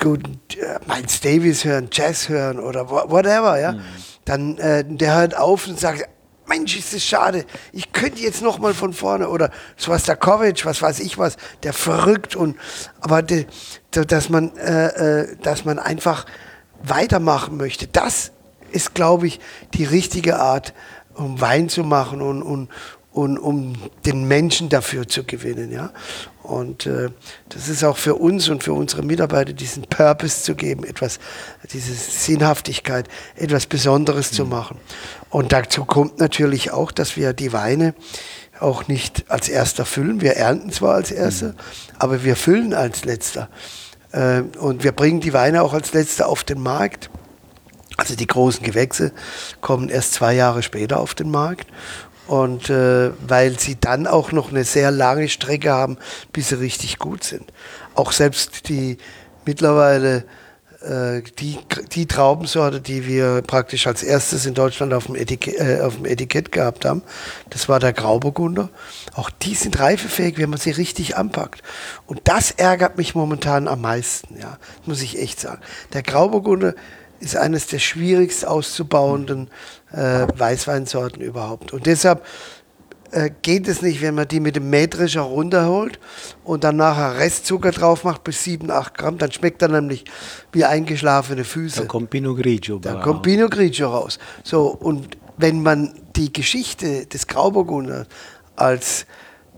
[0.00, 0.22] gut,
[0.56, 3.80] äh, Miles Davis hören, Jazz hören oder whatever, ja, mhm.
[4.24, 6.08] dann äh, der hört auf und sagt,
[6.48, 7.44] Mensch, ist das schade.
[7.72, 12.36] Ich könnte jetzt noch mal von vorne oder Swastakovic, was weiß ich was, der verrückt
[12.36, 12.56] und
[13.00, 13.46] aber de,
[13.94, 16.26] de, dass man äh, äh, dass man einfach
[16.82, 17.86] weitermachen möchte.
[17.86, 18.32] Das
[18.70, 19.40] ist, glaube ich,
[19.74, 20.74] die richtige Art,
[21.14, 22.68] um Wein zu machen und, und,
[23.12, 25.72] und um den Menschen dafür zu gewinnen.
[25.72, 25.92] Ja?
[26.42, 27.10] Und äh,
[27.48, 31.18] das ist auch für uns und für unsere Mitarbeiter, diesen Purpose zu geben, etwas,
[31.72, 34.36] diese Sinnhaftigkeit, etwas Besonderes mhm.
[34.36, 34.78] zu machen.
[35.36, 37.94] Und dazu kommt natürlich auch, dass wir die Weine
[38.58, 40.22] auch nicht als erster füllen.
[40.22, 41.54] Wir ernten zwar als erster, mhm.
[41.98, 43.50] aber wir füllen als letzter.
[44.12, 47.10] Äh, und wir bringen die Weine auch als letzter auf den Markt.
[47.98, 49.12] Also die großen Gewächse
[49.60, 51.66] kommen erst zwei Jahre später auf den Markt.
[52.28, 55.98] Und äh, weil sie dann auch noch eine sehr lange Strecke haben,
[56.32, 57.52] bis sie richtig gut sind.
[57.94, 58.96] Auch selbst die
[59.44, 60.24] mittlerweile
[61.38, 61.58] die,
[61.92, 66.06] die Traubensorte, die wir praktisch als erstes in Deutschland auf dem, Etikett, äh, auf dem
[66.06, 67.02] Etikett gehabt haben,
[67.50, 68.68] das war der Grauburgunder.
[69.14, 71.62] Auch die sind reifefähig, wenn man sie richtig anpackt.
[72.06, 75.60] Und das ärgert mich momentan am meisten, ja, muss ich echt sagen.
[75.92, 76.74] Der Grauburgunder
[77.18, 79.48] ist eines der schwierigst auszubauenden
[79.92, 81.72] äh, Weißweinsorten überhaupt.
[81.72, 82.24] Und deshalb
[83.12, 85.98] äh, geht es nicht, wenn man die mit dem Mähdrescher runterholt
[86.44, 90.04] und dann nachher Restzucker drauf macht bis 7, 8 Gramm, dann schmeckt er nämlich
[90.52, 91.82] wie eingeschlafene Füße.
[91.82, 94.18] Da kommt Pinot Grigio Da kommt Pinot Grigio raus.
[94.42, 98.06] So, und wenn man die Geschichte des Grauburgunders
[98.56, 99.06] als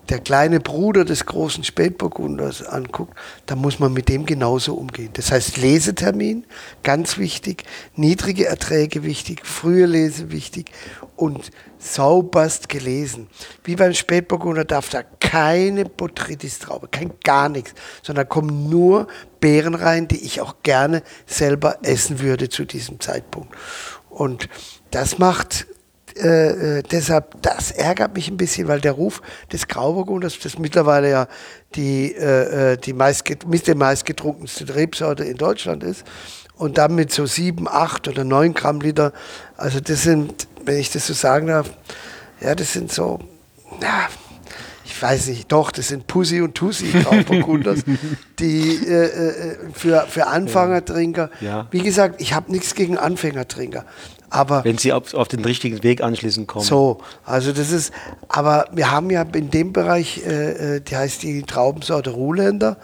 [0.08, 5.10] der kleine Bruder des großen Spätburgunders anguckt, dann muss man mit dem genauso umgehen.
[5.12, 6.44] Das heißt Lesetermin,
[6.82, 10.72] ganz wichtig, niedrige Erträge wichtig, frühe Lese wichtig
[11.16, 13.28] und sauberst gelesen.
[13.64, 19.06] Wie beim Spätburgunder darf da keine Botrytis-Traube, kein gar nichts, sondern kommen nur
[19.40, 23.54] Beeren rein, die ich auch gerne selber essen würde zu diesem Zeitpunkt.
[24.10, 24.48] Und
[24.90, 25.66] das macht
[26.16, 31.10] äh, äh, deshalb, das ärgert mich ein bisschen, weil der Ruf des Grauburgunders, das mittlerweile
[31.10, 31.28] ja
[31.76, 36.04] die, äh, äh die, meist, die meistgetrunkenste Rebsorte in Deutschland ist,
[36.56, 39.12] und dann mit so sieben, acht oder neun Gramm Liter,
[39.56, 41.70] also das sind, wenn ich das so sagen darf,
[42.40, 43.18] ja, das sind so,
[43.82, 44.08] ja,
[44.84, 47.80] ich weiß nicht, doch, das sind Pussy und Tussi Grauburgunders,
[48.38, 51.66] die äh, äh, für, für Anfängertrinker, Ja.
[51.72, 53.84] wie gesagt, ich habe nichts gegen Anfängertrinker,
[54.30, 56.64] aber Wenn Sie auf, auf den richtigen Weg anschließend kommen.
[56.64, 57.92] so, also das ist,
[58.28, 62.76] aber wir haben ja in dem Bereich, äh, äh, die heißt die Traubensorte Ruhländer.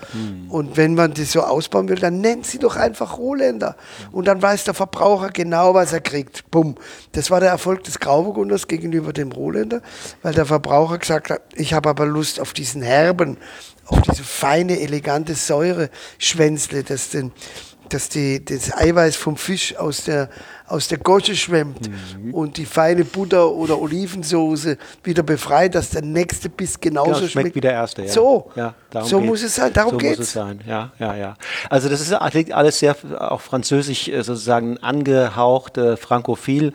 [0.49, 3.77] Und wenn man das so ausbauen will, dann nennt sie doch einfach Ruhländer.
[4.13, 6.51] Und dann weiß der Verbraucher genau, was er kriegt.
[6.51, 6.77] Bumm.
[7.13, 9.83] Das war der Erfolg des Grauburgunders gegenüber dem Ruhländer,
[10.23, 13.37] weil der Verbraucher gesagt hat, ich habe aber Lust auf diesen herben,
[13.87, 17.33] auf diese feine, elegante Säure-Schwänzle, das den
[17.95, 20.29] dass die, das Eiweiß vom Fisch aus der,
[20.67, 21.89] aus der Gosche schwemmt
[22.33, 27.31] und die feine Butter oder Olivensoße wieder befreit, dass der nächste Biss genauso Ja, schmeckt
[27.33, 28.03] schmeckt wie der erste.
[28.03, 28.09] Ja.
[28.09, 29.29] So, ja, darum so geht's.
[29.29, 30.19] muss es sein, darum so geht's.
[30.19, 30.61] muss es sein.
[30.67, 31.37] Ja, ja, ja.
[31.71, 36.73] Also das ist alles sehr auch französisch äh, sozusagen angehaucht, äh, frankophil.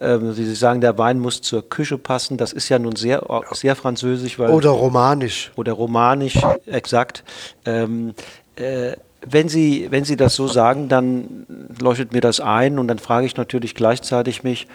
[0.00, 2.36] Ähm, Sie sagen, der Wein muss zur Küche passen.
[2.36, 5.50] Das ist ja nun sehr, sehr französisch, Oder romanisch.
[5.56, 7.24] oder romanisch, exakt.
[7.64, 8.14] Ähm,
[8.56, 8.92] äh,
[9.26, 11.46] wenn Sie, wenn Sie das so sagen, dann
[11.78, 14.66] leuchtet mir das ein und dann frage ich natürlich gleichzeitig mich,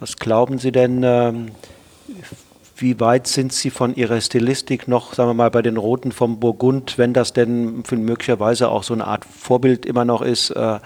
[0.00, 1.50] was glauben Sie denn, ähm,
[2.76, 6.38] wie weit sind Sie von Ihrer Stilistik noch, sagen wir mal, bei den Roten vom
[6.38, 10.78] Burgund, wenn das denn möglicherweise auch so eine Art Vorbild immer noch ist, äh,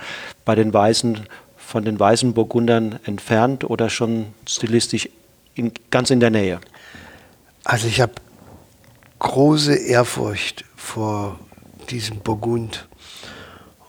[0.44, 1.20] bei den Weißen,
[1.56, 5.08] von den weißen Burgundern entfernt oder schon stilistisch
[5.54, 6.60] in, ganz in der Nähe?
[7.64, 8.12] Also ich habe
[9.18, 11.38] große Ehrfurcht vor
[11.90, 12.88] diesem Burgund.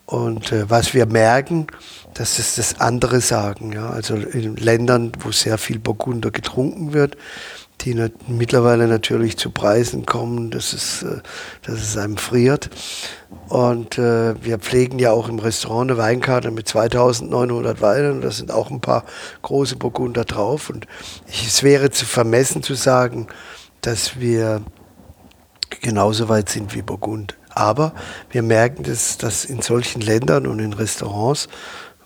[0.05, 1.67] Und äh, was wir merken,
[2.13, 3.71] dass es das andere sagen.
[3.71, 3.89] Ja?
[3.89, 7.17] Also in Ländern, wo sehr viel Burgunder getrunken wird,
[7.81, 11.21] die nat mittlerweile natürlich zu Preisen kommen, dass es, äh,
[11.63, 12.69] dass es einem friert.
[13.49, 18.21] Und äh, wir pflegen ja auch im Restaurant eine Weinkarte mit 2900 Weinen.
[18.21, 19.05] Da sind auch ein paar
[19.41, 20.69] große Burgunder drauf.
[20.69, 20.85] Und
[21.27, 23.27] ich, es wäre zu vermessen zu sagen,
[23.81, 24.61] dass wir
[25.81, 27.35] genauso weit sind wie Burgund.
[27.55, 27.93] Aber
[28.31, 31.47] wir merken, dass, dass in solchen Ländern und in Restaurants,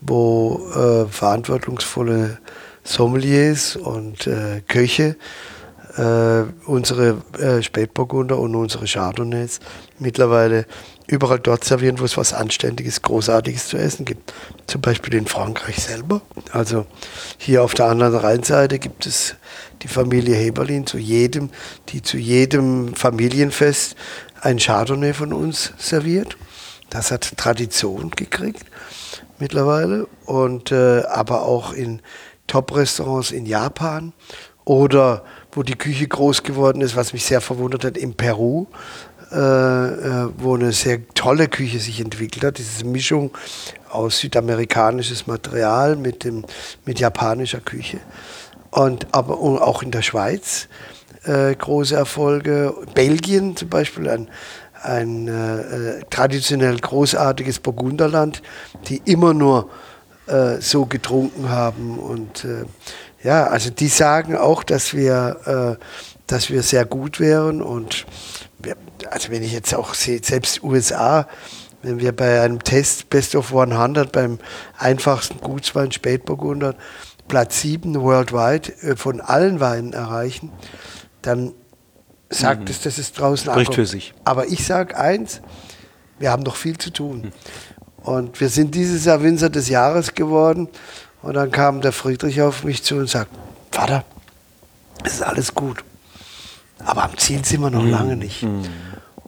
[0.01, 2.37] wo äh, verantwortungsvolle
[2.83, 5.17] Sommeliers und äh, Köche
[5.97, 9.59] äh, unsere äh, Spätburgunder und unsere Chardonnays
[9.99, 10.65] mittlerweile
[11.07, 14.33] überall dort servieren, wo es was Anständiges, Großartiges zu essen gibt.
[14.67, 16.21] Zum Beispiel in Frankreich selber.
[16.51, 16.85] Also
[17.37, 19.35] hier auf der anderen Rheinseite gibt es
[19.81, 21.49] die Familie Heberlin zu jedem,
[21.89, 23.95] die zu jedem Familienfest
[24.41, 26.37] ein Chardonnay von uns serviert.
[26.89, 28.65] Das hat Tradition gekriegt
[29.39, 30.07] mittlerweile.
[30.25, 32.01] Und äh, aber auch in
[32.47, 34.13] Top-Restaurants in Japan
[34.65, 38.67] oder wo die Küche groß geworden ist, was mich sehr verwundert hat, in Peru,
[39.31, 42.57] äh, äh, wo eine sehr tolle Küche sich entwickelt hat.
[42.57, 43.31] Diese Mischung
[43.89, 46.45] aus südamerikanisches Material mit, dem,
[46.85, 47.99] mit japanischer Küche.
[48.69, 50.67] Und aber auch in der Schweiz
[51.27, 52.73] äh, große Erfolge.
[52.93, 54.29] Belgien zum Beispiel, ein,
[54.81, 58.41] ein äh, äh, traditionell großartiges Burgunderland,
[58.87, 59.69] die immer nur
[60.27, 61.99] äh, so getrunken haben.
[61.99, 62.65] Und äh,
[63.23, 65.77] ja, also die sagen auch, dass wir,
[66.27, 67.61] dass wir sehr gut wären.
[67.61, 68.05] Und
[68.59, 68.75] wir,
[69.09, 71.27] also wenn ich jetzt auch sehe, selbst USA,
[71.81, 74.37] wenn wir bei einem Test Best of 100 beim
[74.77, 76.75] einfachsten Gutswein Spätburgunder
[77.27, 80.51] Platz 7 worldwide von allen Weinen erreichen,
[81.27, 81.53] dann
[82.29, 83.75] sagt es, dass es draußen Spricht ankommt.
[83.75, 84.13] für sich.
[84.25, 85.41] Aber ich sage eins,
[86.19, 87.31] wir haben noch viel zu tun.
[88.03, 90.69] Und wir sind dieses Jahr Winzer des Jahres geworden.
[91.21, 93.29] Und dann kam der Friedrich auf mich zu und sagt,
[93.71, 94.03] Vater,
[95.03, 95.83] es ist alles gut.
[96.85, 98.45] Aber am Ziel sind wir noch lange nicht.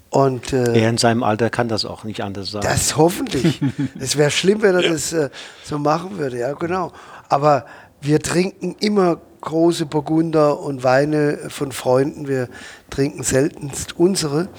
[0.09, 2.65] Und äh, Er in seinem Alter kann das auch nicht anders sagen.
[2.65, 3.61] das hoffentlich.
[3.99, 5.29] Es wäre schlimm, wenn er das äh,
[5.63, 6.91] so machen würde, ja, genau.
[7.27, 7.65] Aber
[8.01, 12.27] wir trinken immer große Burgunder und Weine von Freunden.
[12.27, 12.49] Wir
[12.89, 14.49] trinken seltenst unsere.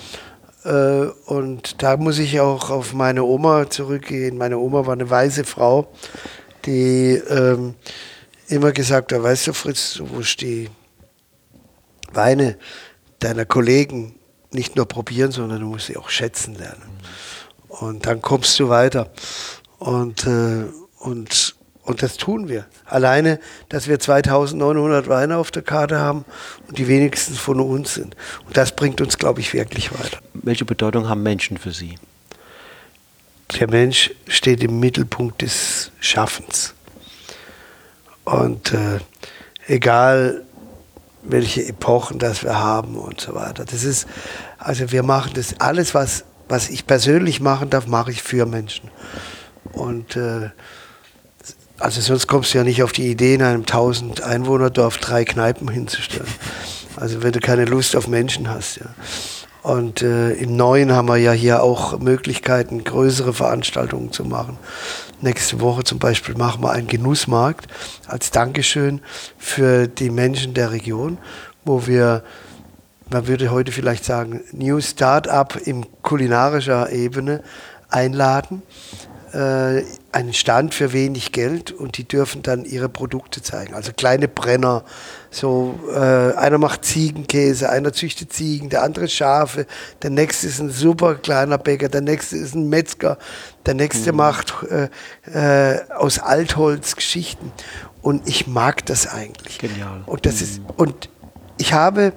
[0.64, 4.38] Äh, und da muss ich auch auf meine Oma zurückgehen.
[4.38, 5.88] Meine Oma war eine weise Frau,
[6.66, 7.74] die ähm,
[8.48, 10.68] immer gesagt hat, weißt du Fritz, du musst die
[12.12, 12.58] Weine
[13.20, 14.14] deiner Kollegen
[14.50, 16.82] nicht nur probieren, sondern du musst sie auch schätzen lernen.
[17.68, 19.10] Und dann kommst du weiter.
[19.78, 20.64] Und, äh,
[20.98, 21.56] und,
[21.90, 22.66] und das tun wir.
[22.86, 26.24] Alleine, dass wir 2900 Weine auf der Karte haben
[26.68, 28.16] und die wenigsten von uns sind.
[28.46, 30.18] Und das bringt uns, glaube ich, wirklich weiter.
[30.34, 31.96] Welche Bedeutung haben Menschen für Sie?
[33.58, 36.74] Der Mensch steht im Mittelpunkt des Schaffens.
[38.24, 39.00] Und äh,
[39.66, 40.44] egal,
[41.22, 43.64] welche Epochen das wir haben und so weiter.
[43.64, 44.06] Das ist,
[44.58, 48.90] also wir machen das alles, was, was ich persönlich machen darf, mache ich für Menschen.
[49.72, 50.50] Und äh,
[51.80, 55.68] also sonst kommst du ja nicht auf die Idee, in einem 1000 Einwohnerdorf drei Kneipen
[55.68, 56.28] hinzustellen.
[56.96, 58.76] Also wenn du keine Lust auf Menschen hast.
[58.76, 58.86] Ja.
[59.62, 64.58] Und äh, im Neuen haben wir ja hier auch Möglichkeiten, größere Veranstaltungen zu machen.
[65.20, 67.66] Nächste Woche zum Beispiel machen wir einen Genussmarkt
[68.06, 69.00] als Dankeschön
[69.38, 71.18] für die Menschen der Region,
[71.64, 72.22] wo wir,
[73.10, 77.42] man würde heute vielleicht sagen, New Start-up in kulinarischer Ebene
[77.90, 78.62] einladen
[79.34, 83.74] äh, einen Stand für wenig Geld und die dürfen dann ihre Produkte zeigen.
[83.74, 84.84] Also kleine Brenner,
[85.30, 89.66] so äh, einer macht Ziegenkäse, einer züchtet Ziegen, der andere Schafe,
[90.02, 93.18] der nächste ist ein super kleiner Bäcker, der nächste ist ein Metzger,
[93.66, 94.18] der nächste mhm.
[94.18, 94.88] macht äh,
[95.32, 97.52] äh, aus Altholz Geschichten.
[98.02, 99.58] Und ich mag das eigentlich.
[99.58, 100.02] Genial.
[100.06, 100.42] Und das mhm.
[100.42, 101.08] ist und
[101.58, 102.14] ich habe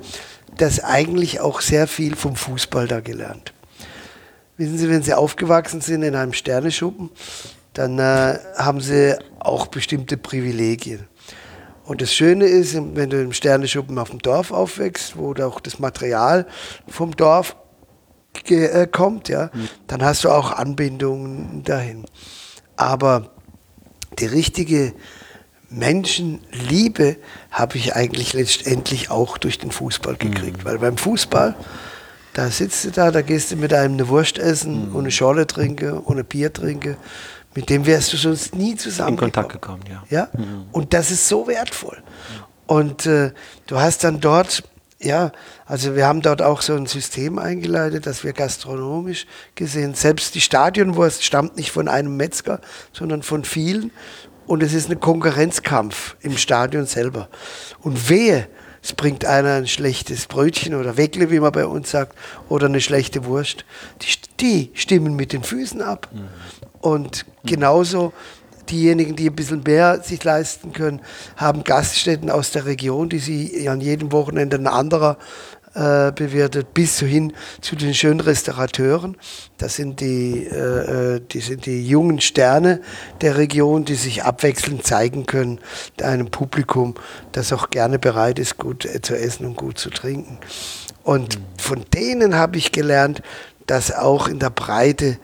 [0.58, 3.53] das eigentlich auch sehr viel vom Fußball da gelernt.
[4.58, 7.10] Wissen Sie, wenn Sie aufgewachsen sind in einem Sterneschuppen,
[7.73, 11.07] dann äh, haben Sie auch bestimmte Privilegien.
[11.86, 15.79] Und das Schöne ist, wenn du im Sterneschuppen auf dem Dorf aufwächst, wo auch das
[15.79, 16.47] Material
[16.88, 17.57] vom Dorf
[18.47, 19.69] äh, kommt, ja, mhm.
[19.88, 22.05] dann hast du auch Anbindungen dahin.
[22.77, 23.31] Aber
[24.19, 24.93] die richtige
[25.69, 27.17] Menschenliebe
[27.51, 30.59] habe ich eigentlich letztendlich auch durch den Fußball gekriegt.
[30.59, 30.65] Mhm.
[30.65, 31.55] Weil beim Fußball
[32.33, 34.95] da sitzt du da, da gehst du mit einem eine Wurst essen mhm.
[34.95, 36.97] und eine Schorle trinken und ein Bier trinken.
[37.56, 39.12] Mit dem wärst du sonst nie zusammen.
[39.12, 40.04] In Kontakt gekommen, ja.
[40.10, 40.30] ja?
[40.34, 40.66] Mhm.
[40.72, 42.02] Und das ist so wertvoll.
[42.66, 43.32] Und äh,
[43.68, 44.63] du hast dann dort,
[45.00, 45.32] ja,
[45.66, 50.42] also wir haben dort auch so ein System eingeleitet, dass wir gastronomisch gesehen, selbst die
[50.42, 52.62] Stadionwurst stammt nicht von einem Metzger,
[52.94, 53.92] sondern von vielen.
[54.46, 57.30] Und es ist ein Konkurrenzkampf im Stadion selber.
[57.82, 58.48] Und wehe,
[58.82, 62.18] es bringt einer ein schlechtes Brötchen oder Weckle, wie man bei uns sagt,
[62.50, 63.63] oder eine schlechte Wurst.
[64.02, 64.08] Die,
[64.39, 66.10] die stimmen mit den Füßen ab.
[66.12, 66.28] Mhm.
[66.84, 68.12] Und genauso
[68.69, 71.00] diejenigen, die ein bisschen mehr sich leisten können,
[71.38, 75.17] haben Gaststätten aus der Region, die sie an jedem Wochenende ein anderer
[75.76, 79.15] äh, bewirtet, bis hin zu den schönen Restaurateuren.
[79.58, 82.82] Das sind die, äh, äh, die sind die jungen Sterne
[83.22, 85.60] der Region, die sich abwechselnd zeigen können
[86.02, 86.96] einem Publikum,
[87.32, 90.38] das auch gerne bereit ist, gut äh, zu essen und gut zu trinken.
[91.04, 93.22] Und von denen habe ich gelernt,
[93.67, 95.17] dass auch in der Breite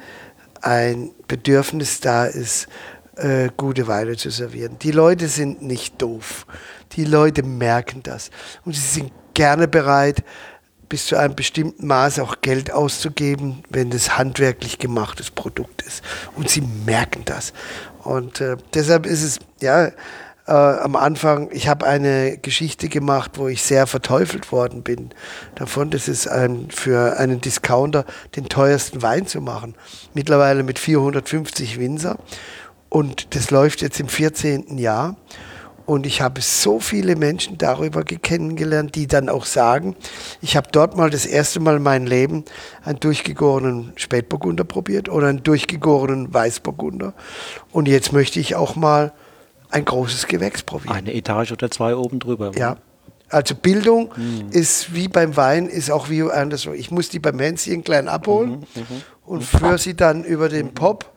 [0.62, 2.68] ein Bedürfnis da ist,
[3.16, 4.78] äh, gute Weine zu servieren.
[4.80, 6.46] Die Leute sind nicht doof.
[6.94, 8.32] Die Leute merken das.
[8.66, 10.24] Und sie sind gerne bereit,
[10.88, 16.04] bis zu einem bestimmten Maß auch Geld auszugeben, wenn das handwerklich gemachtes Produkt ist.
[16.36, 17.54] Und sie merken das.
[18.04, 19.92] Und äh, deshalb ist es, ja,
[20.50, 25.12] äh, am Anfang, ich habe eine Geschichte gemacht, wo ich sehr verteufelt worden bin
[25.54, 25.92] davon.
[25.92, 28.04] Das ist ein, für einen Discounter
[28.36, 29.76] den teuersten Wein zu machen.
[30.16, 32.18] Mittlerweile mit 450 Winzer.
[32.90, 34.80] Und das läuft jetzt im 14.
[34.80, 35.16] Jahr.
[35.86, 39.96] Und ich habe so viele Menschen darüber kennengelernt, die dann auch sagen,
[40.42, 42.46] ich habe dort mal das erste Mal in meinem Leben
[42.84, 47.14] einen durchgegorenen Spätburgunder probiert oder einen durchgegorenen Weißburgunder.
[47.72, 49.14] Und jetzt möchte ich auch mal
[49.70, 50.96] ein großes Gewächs probieren.
[50.96, 52.52] Eine Etage oder zwei oben drüber.
[52.56, 52.78] Ja.
[53.30, 54.50] Also Bildung mhm.
[54.52, 56.74] ist wie beim Wein, ist auch wie anderswo.
[56.74, 59.02] Ich muss die beim Hänschen klein abholen mhm, mhm.
[59.26, 61.14] und führe sie dann über den Pop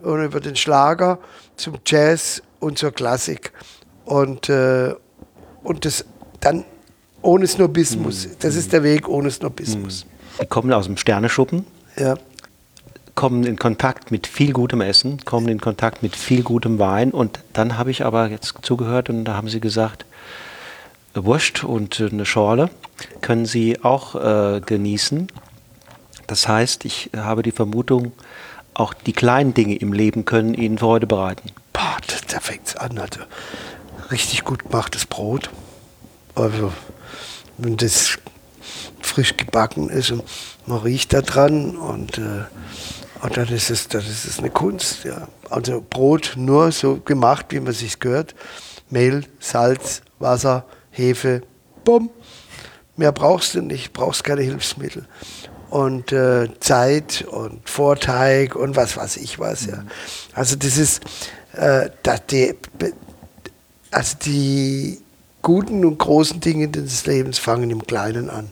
[0.00, 1.18] und über den Schlager
[1.56, 3.52] zum Jazz und zur Klassik
[4.04, 4.94] und, äh,
[5.64, 6.04] und das
[6.40, 6.64] dann
[7.22, 8.28] ohne Snobismus.
[8.38, 10.06] Das ist der Weg ohne Snobismus.
[10.40, 11.66] Die kommen aus dem Sterneschuppen.
[11.98, 12.16] Ja.
[13.16, 17.10] Kommen in Kontakt mit viel gutem Essen, kommen in Kontakt mit viel gutem Wein.
[17.10, 20.04] Und dann habe ich aber jetzt zugehört und da haben sie gesagt,
[21.14, 22.70] Wurst und eine Schorle
[23.20, 25.28] können sie auch äh, genießen.
[26.26, 28.12] Das heißt, ich habe die Vermutung,
[28.74, 31.50] auch die kleinen Dinge im Leben können ihnen Freude bereiten.
[31.72, 31.96] Boah,
[32.28, 32.98] da es an.
[32.98, 33.20] Also
[34.10, 35.50] richtig gut gemachtes Brot.
[36.34, 36.72] Also,
[37.56, 38.18] wenn das
[39.00, 40.22] frisch gebacken ist und
[40.66, 42.44] man riecht da dran und, äh,
[43.22, 45.04] und dann ist es, das ist eine Kunst.
[45.04, 45.28] Ja.
[45.50, 48.34] Also Brot nur so gemacht, wie man sich gehört.
[48.90, 51.42] Mehl, Salz, Wasser, Hefe,
[51.84, 52.10] bumm.
[52.96, 55.06] Mehr brauchst du nicht, brauchst keine Hilfsmittel.
[55.70, 59.66] Und äh, Zeit und Vorteig und was weiß ich was.
[59.66, 59.84] Ja.
[60.32, 61.02] Also das ist,
[61.52, 62.54] äh, das, die,
[63.90, 65.00] also die
[65.42, 68.50] guten und großen Dinge des Lebens fangen im Kleinen an.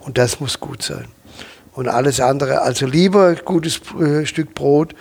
[0.00, 1.06] Und das muss gut sein.
[1.80, 4.94] Und alles andere, also lieber ein gutes äh, Stück Brot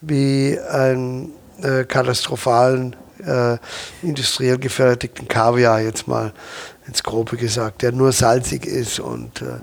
[0.00, 2.94] wie einen äh, katastrophalen,
[3.26, 3.56] äh,
[4.00, 6.32] industriell gefertigten Kaviar, jetzt mal
[6.86, 9.00] ins Grobe gesagt, der nur salzig ist.
[9.00, 9.58] Und äh,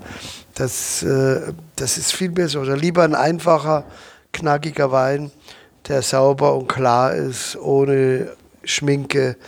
[0.56, 2.60] das, äh, das ist viel besser.
[2.60, 3.84] Oder lieber ein einfacher,
[4.34, 5.30] knackiger Wein,
[5.88, 8.28] der sauber und klar ist, ohne
[8.62, 9.38] Schminke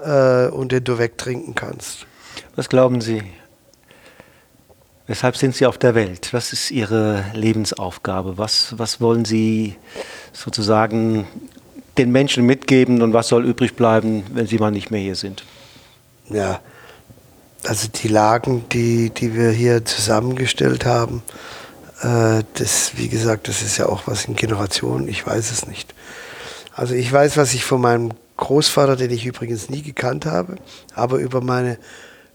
[0.00, 2.06] äh, und den du wegtrinken kannst.
[2.54, 3.24] Was glauben Sie,
[5.10, 6.28] Weshalb sind Sie auf der Welt?
[6.30, 8.38] Was ist Ihre Lebensaufgabe?
[8.38, 9.74] Was, was wollen Sie
[10.32, 11.26] sozusagen
[11.98, 15.44] den Menschen mitgeben und was soll übrig bleiben, wenn Sie mal nicht mehr hier sind?
[16.28, 16.60] Ja,
[17.64, 21.24] also die Lagen, die, die wir hier zusammengestellt haben,
[22.02, 25.92] äh, das, wie gesagt, das ist ja auch was in Generationen, ich weiß es nicht.
[26.72, 30.54] Also ich weiß, was ich von meinem Großvater, den ich übrigens nie gekannt habe,
[30.94, 31.78] aber über meine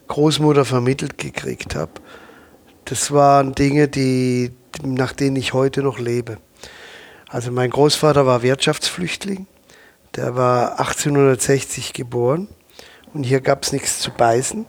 [0.09, 1.91] Großmutter vermittelt gekriegt habe.
[2.85, 4.51] Das waren Dinge, die,
[4.83, 6.37] nach denen ich heute noch lebe.
[7.27, 9.47] Also mein Großvater war Wirtschaftsflüchtling,
[10.15, 12.47] der war 1860 geboren
[13.11, 14.67] und hier gab es nichts zu beißen.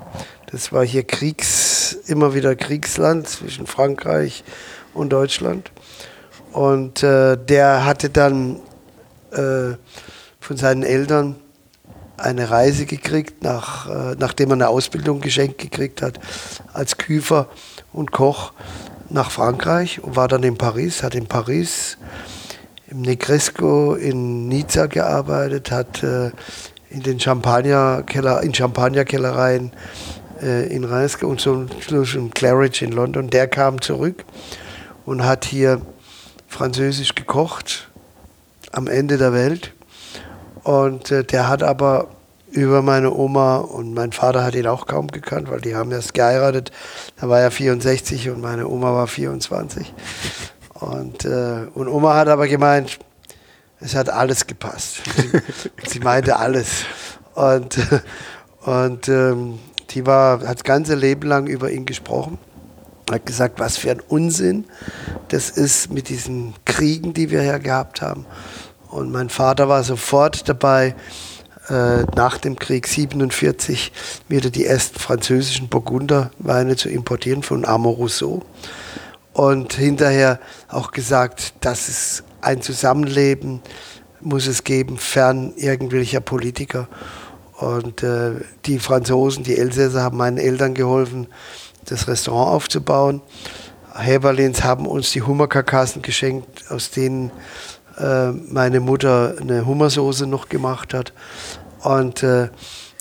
[0.50, 4.44] Das war hier Kriegs, immer wieder Kriegsland zwischen Frankreich
[4.94, 5.70] und Deutschland.
[6.52, 8.60] Und äh, der hatte dann
[9.32, 9.76] äh,
[10.40, 11.36] von seinen Eltern
[12.16, 16.18] eine Reise gekriegt, nach, äh, nachdem er eine Ausbildung geschenkt gekriegt hat
[16.72, 17.50] als Küfer
[17.97, 18.53] und Koch
[19.09, 21.99] nach Frankreich und war dann in Paris, hat in Paris
[22.88, 26.30] im Negresco in Nizza gearbeitet, hat äh,
[26.90, 29.72] in den Champagnerkeller, in Champagnerkellereien
[30.42, 33.28] äh, in Reims und zum Schluss in Claridge in London.
[33.28, 34.24] Der kam zurück
[35.05, 35.80] und hat hier
[36.47, 37.90] französisch gekocht
[38.72, 39.72] am Ende der Welt.
[40.62, 42.09] Und äh, der hat aber
[42.51, 46.14] über meine Oma und mein Vater hat ihn auch kaum gekannt, weil die haben erst
[46.14, 46.70] geheiratet.
[47.20, 49.92] Da war er 64 und meine Oma war 24.
[50.74, 52.99] Und, äh, und Oma hat aber gemeint,
[53.80, 55.03] es hat alles gepasst.
[55.16, 56.84] Sie, sie meinte alles.
[57.34, 57.78] Und,
[58.64, 59.59] und ähm,
[59.90, 62.38] die war, hat das ganze Leben lang über ihn gesprochen.
[63.11, 64.64] Hat gesagt, was für ein Unsinn
[65.28, 68.26] das ist mit diesen Kriegen, die wir hier gehabt haben.
[68.88, 70.94] Und mein Vater war sofort dabei,
[71.68, 73.92] äh, nach dem Krieg 47
[74.28, 78.42] wieder die ersten französischen Burgunderweine zu importieren von Armand Rousseau
[79.32, 83.60] und hinterher auch gesagt, dass es ein Zusammenleben
[84.20, 86.88] muss es geben, fern irgendwelcher Politiker.
[87.58, 88.32] Und äh,
[88.64, 91.26] die Franzosen, die Elsässer haben meinen Eltern geholfen,
[91.84, 93.22] das Restaurant aufzubauen.
[93.94, 97.30] Heberlins haben uns die Hummerkarkassen geschenkt, aus denen
[97.98, 101.12] äh, meine Mutter eine Hummersoße noch gemacht hat.
[101.87, 102.49] Und äh,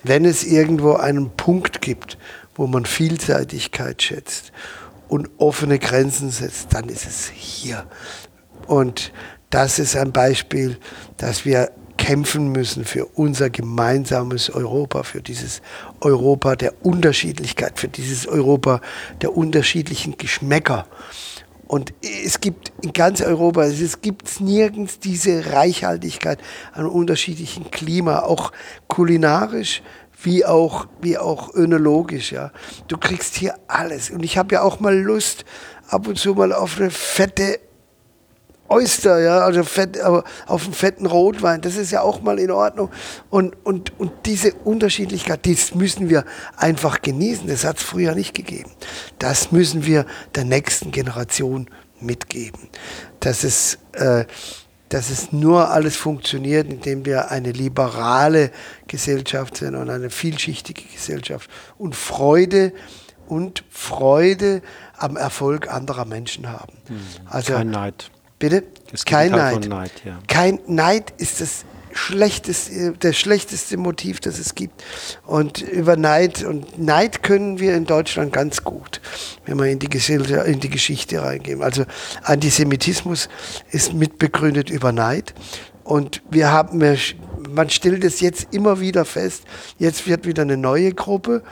[0.04, 2.20] wenn es irgendwo einen Punkt gibt,
[2.54, 4.52] wo man Vielseitigkeit schätzt
[5.08, 7.88] und offene Grenzen setzt, dann ist es hier.
[8.68, 9.12] Und
[9.50, 10.78] das ist ein Beispiel,
[11.18, 15.64] dass wir kämpfen müssen für unser gemeinsames Europa, für dieses
[16.00, 18.82] Europa der Unterschiedlichkeit, für dieses Europa
[19.24, 20.86] der unterschiedlichen Geschmäcker.
[21.68, 26.40] Und es gibt in ganz Europa, es gibt nirgends diese Reichhaltigkeit
[26.74, 28.52] an unterschiedlichen Klima, auch
[28.88, 29.82] kulinarisch,
[30.22, 32.32] wie auch, wie auch önologisch.
[32.32, 32.52] Ja.
[32.88, 34.10] Du kriegst hier alles.
[34.10, 35.46] Und ich habe ja auch mal Lust,
[35.88, 37.60] ab und zu mal auf eine fette
[38.68, 42.50] Oyster, ja, also fett, aber auf einen fetten Rotwein, das ist ja auch mal in
[42.50, 42.90] Ordnung.
[43.30, 46.26] Und, und, und diese Unterschiedlichkeit, das müssen wir
[46.58, 47.48] einfach genießen.
[47.48, 48.72] Das hat es früher nicht gegeben.
[49.20, 52.70] Das müssen wir der nächsten Generation mitgeben.
[53.20, 54.26] Das ist, äh,
[54.90, 58.52] dass es nur alles funktioniert, indem wir eine liberale
[58.88, 62.74] Gesellschaft sind und eine vielschichtige Gesellschaft und Freude
[63.28, 64.62] und Freude
[64.98, 66.74] am Erfolg anderer Menschen haben.
[66.88, 68.12] Hm, also, Kein Neid.
[68.40, 68.64] Bitte?
[68.92, 69.68] Das Kein Neid.
[69.68, 69.92] Neid.
[70.04, 70.20] ja.
[70.28, 71.66] Kein Neid ist das
[71.96, 74.84] schlechteste, das schlechteste Motiv, das es gibt.
[75.26, 79.02] Und über Neid und Neid können wir in Deutschland ganz gut,
[79.46, 81.64] wenn wir in die, in die Geschichte reingehen.
[81.64, 81.86] Also
[82.24, 83.30] Antisemitismus
[83.72, 85.34] ist mitbegründet über Neid.
[85.86, 86.80] Und wir haben,
[87.50, 89.44] man stellt es jetzt immer wieder fest,
[89.78, 91.44] jetzt wird wieder eine neue Gruppe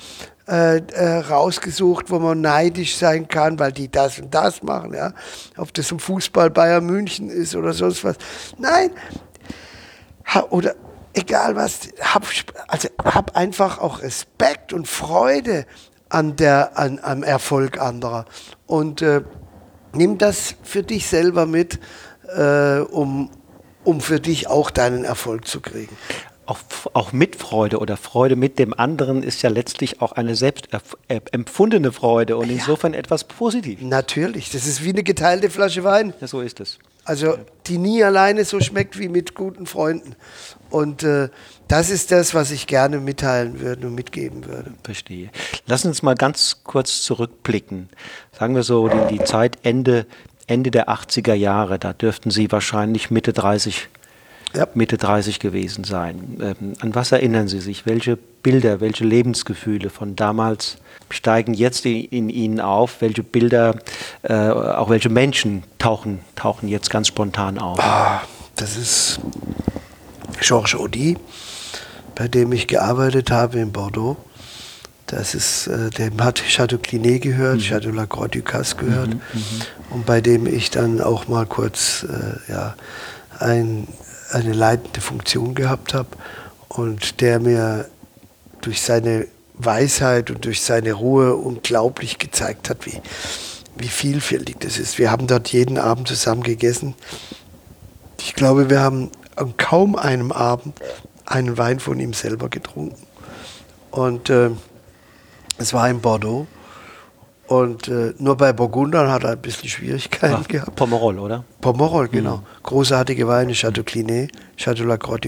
[0.47, 5.13] äh, äh, rausgesucht, wo man neidisch sein kann, weil die das und das machen, ja.
[5.57, 8.17] Ob das im Fußball Bayern München ist oder sonst was.
[8.57, 8.91] Nein,
[10.49, 10.75] oder
[11.13, 12.25] egal was, hab,
[12.67, 15.65] also hab einfach auch Respekt und Freude
[16.09, 18.25] an der, an, am Erfolg anderer.
[18.65, 19.21] Und äh,
[19.93, 21.79] nimm das für dich selber mit,
[22.35, 23.29] äh, um,
[23.83, 25.95] um für dich auch deinen Erfolg zu kriegen.
[26.45, 26.59] Auch,
[26.93, 30.67] auch Mitfreude oder Freude mit dem anderen ist ja letztlich auch eine selbst
[31.31, 33.83] empfundene Freude und insofern etwas Positives.
[33.83, 36.13] Natürlich, das ist wie eine geteilte Flasche Wein.
[36.19, 36.79] Ja, so ist es.
[37.05, 37.37] Also
[37.67, 40.15] die nie alleine so schmeckt wie mit guten Freunden.
[40.69, 41.29] Und äh,
[41.67, 44.73] das ist das, was ich gerne mitteilen würde und mitgeben würde.
[44.83, 45.29] Verstehe.
[45.65, 47.89] Lass uns mal ganz kurz zurückblicken.
[48.37, 50.05] Sagen wir so, die, die Zeit Ende,
[50.47, 53.89] Ende der 80er Jahre, da dürften Sie wahrscheinlich Mitte 30
[54.55, 54.67] ja.
[54.73, 56.37] Mitte 30 gewesen sein.
[56.41, 57.85] Ähm, an was erinnern Sie sich?
[57.85, 60.77] Welche Bilder, welche Lebensgefühle von damals
[61.09, 63.01] steigen jetzt in, in Ihnen auf?
[63.01, 63.75] Welche Bilder,
[64.23, 67.79] äh, auch welche Menschen tauchen, tauchen jetzt ganz spontan auf?
[67.79, 68.21] Ah,
[68.55, 69.19] das ist
[70.39, 71.17] Georges Audi,
[72.15, 74.17] bei dem ich gearbeitet habe in Bordeaux.
[75.07, 77.61] Das ist, äh, dem hat Chateau Clinet gehört, mhm.
[77.61, 81.45] Chateau La Croix du Casse gehört mhm, mhm, und bei dem ich dann auch mal
[81.45, 82.75] kurz äh, ja,
[83.39, 83.87] ein,
[84.33, 86.09] eine leitende Funktion gehabt habe
[86.69, 87.89] und der mir
[88.61, 93.01] durch seine Weisheit und durch seine Ruhe unglaublich gezeigt hat, wie,
[93.77, 94.97] wie vielfältig das ist.
[94.97, 96.95] Wir haben dort jeden Abend zusammen gegessen.
[98.19, 100.79] Ich glaube, wir haben an kaum einem Abend
[101.25, 103.05] einen Wein von ihm selber getrunken.
[103.91, 104.49] Und äh,
[105.57, 106.47] es war in Bordeaux.
[107.47, 110.75] Und äh, nur bei Burgundern hat er ein bisschen Schwierigkeiten Ach, gehabt.
[110.75, 111.43] Pomerol, oder?
[111.61, 112.37] Pomerol, genau.
[112.37, 112.43] Mhm.
[112.63, 115.19] Großartige Weine, Chateau Clinet, Chateau La Croix.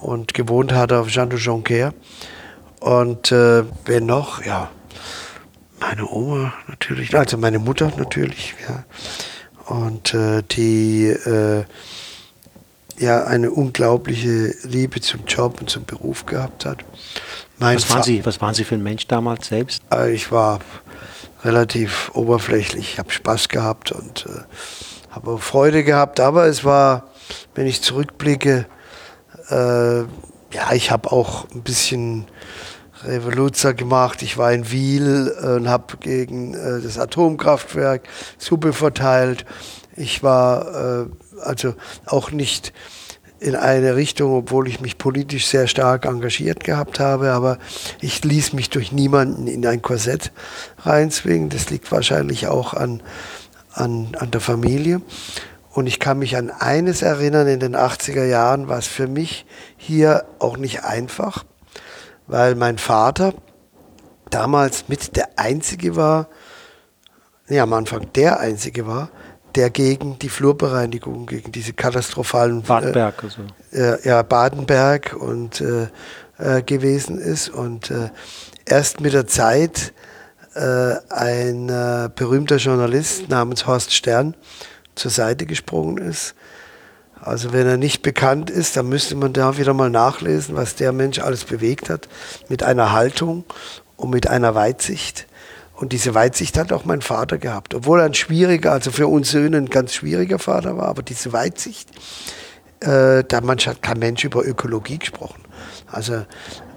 [0.00, 1.92] Und gewohnt hat er auf Jean de Jonquière.
[2.80, 4.44] Und äh, wer noch?
[4.44, 4.70] Ja,
[5.80, 8.84] meine Oma natürlich, also meine Mutter natürlich, ja.
[9.66, 11.64] Und äh, die äh,
[12.98, 16.84] ja eine unglaubliche Liebe zum Job und zum Beruf gehabt hat.
[17.60, 19.82] Mein was, waren Sie, was waren Sie für ein Mensch damals selbst?
[19.92, 20.60] Äh, ich war
[21.44, 24.40] relativ oberflächlich, ich habe Spaß gehabt und äh,
[25.10, 27.10] habe Freude gehabt, aber es war,
[27.54, 28.66] wenn ich zurückblicke,
[29.50, 32.26] äh, ja, ich habe auch ein bisschen
[33.04, 34.22] Revoluzer gemacht.
[34.22, 38.02] Ich war in Wiel und habe gegen äh, das Atomkraftwerk
[38.38, 39.44] Suppe verteilt.
[39.96, 41.06] Ich war äh,
[41.42, 41.74] also
[42.06, 42.72] auch nicht
[43.40, 47.58] in eine Richtung, obwohl ich mich politisch sehr stark engagiert gehabt habe, aber
[48.00, 50.30] ich ließ mich durch niemanden in ein Korsett
[50.80, 51.48] reinzwingen.
[51.48, 53.02] Das liegt wahrscheinlich auch an,
[53.72, 55.00] an, an der Familie.
[55.72, 59.46] Und ich kann mich an eines erinnern, in den 80er Jahren war es für mich
[59.76, 61.44] hier auch nicht einfach,
[62.26, 63.32] weil mein Vater
[64.28, 66.28] damals mit der Einzige war,
[67.48, 69.10] nee, am Anfang der Einzige war,
[69.56, 73.42] der gegen die Flurbereinigung, gegen diese katastrophalen Badenberg, also.
[73.72, 75.88] äh, ja, Badenberg und äh,
[76.38, 78.10] äh, gewesen ist und äh,
[78.64, 79.92] erst mit der Zeit
[80.54, 81.66] äh, ein
[82.14, 84.34] berühmter Journalist namens Horst Stern
[84.94, 86.34] zur Seite gesprungen ist.
[87.20, 90.92] Also wenn er nicht bekannt ist, dann müsste man da wieder mal nachlesen, was der
[90.92, 92.08] Mensch alles bewegt hat,
[92.48, 93.44] mit einer Haltung
[93.96, 95.26] und mit einer Weitsicht.
[95.80, 99.30] Und diese Weitsicht hat auch mein Vater gehabt, obwohl er ein schwieriger, also für uns
[99.30, 101.88] Söhne ein ganz schwieriger Vater war, aber diese Weitsicht,
[102.80, 105.40] äh, da hat kein Mensch über Ökologie gesprochen.
[105.90, 106.26] Also,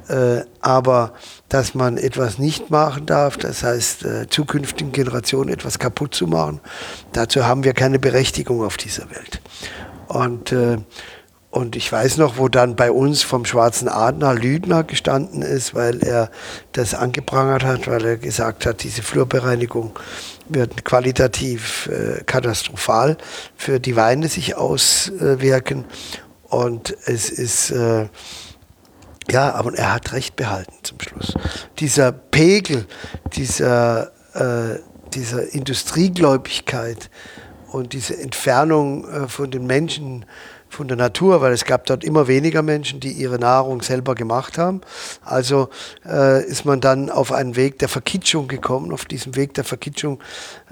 [0.07, 1.11] äh, aber
[1.49, 6.61] dass man etwas nicht machen darf, das heißt äh, zukünftigen Generationen etwas kaputt zu machen,
[7.11, 9.41] dazu haben wir keine Berechtigung auf dieser Welt.
[10.07, 10.77] Und äh,
[11.53, 16.03] und ich weiß noch, wo dann bei uns vom Schwarzen Adler Lüdner gestanden ist, weil
[16.03, 16.31] er
[16.71, 19.91] das angeprangert hat, weil er gesagt hat, diese Flurbereinigung
[20.49, 23.17] wird qualitativ äh, katastrophal
[23.55, 25.85] für die Weine sich auswirken.
[26.49, 28.07] Und es ist, äh,
[29.29, 31.35] ja, aber er hat recht behalten zum Schluss.
[31.77, 32.87] Dieser Pegel,
[33.35, 34.79] dieser, äh,
[35.13, 37.11] dieser Industriegläubigkeit
[37.71, 40.25] und diese Entfernung äh, von den Menschen,
[40.73, 44.57] von der Natur, weil es gab dort immer weniger Menschen, die ihre Nahrung selber gemacht
[44.57, 44.81] haben.
[45.23, 45.69] Also
[46.05, 48.91] äh, ist man dann auf einen Weg der Verkitschung gekommen.
[48.91, 50.19] Auf diesem Weg der Verkitschung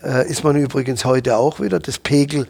[0.04, 1.80] äh, ist man übrigens heute auch wieder.
[1.80, 2.48] Das Pegel,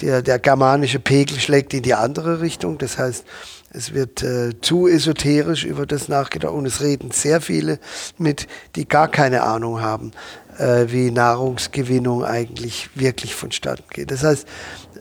[0.00, 2.78] der, der germanische Pegel schlägt in die andere Richtung.
[2.78, 3.24] Das heißt,
[3.70, 7.78] es wird äh, zu esoterisch über das nachgedacht und es reden sehr viele
[8.16, 8.46] mit,
[8.76, 10.12] die gar keine Ahnung haben,
[10.56, 14.10] äh, wie Nahrungsgewinnung eigentlich wirklich vonstatten geht.
[14.10, 14.48] Das heißt,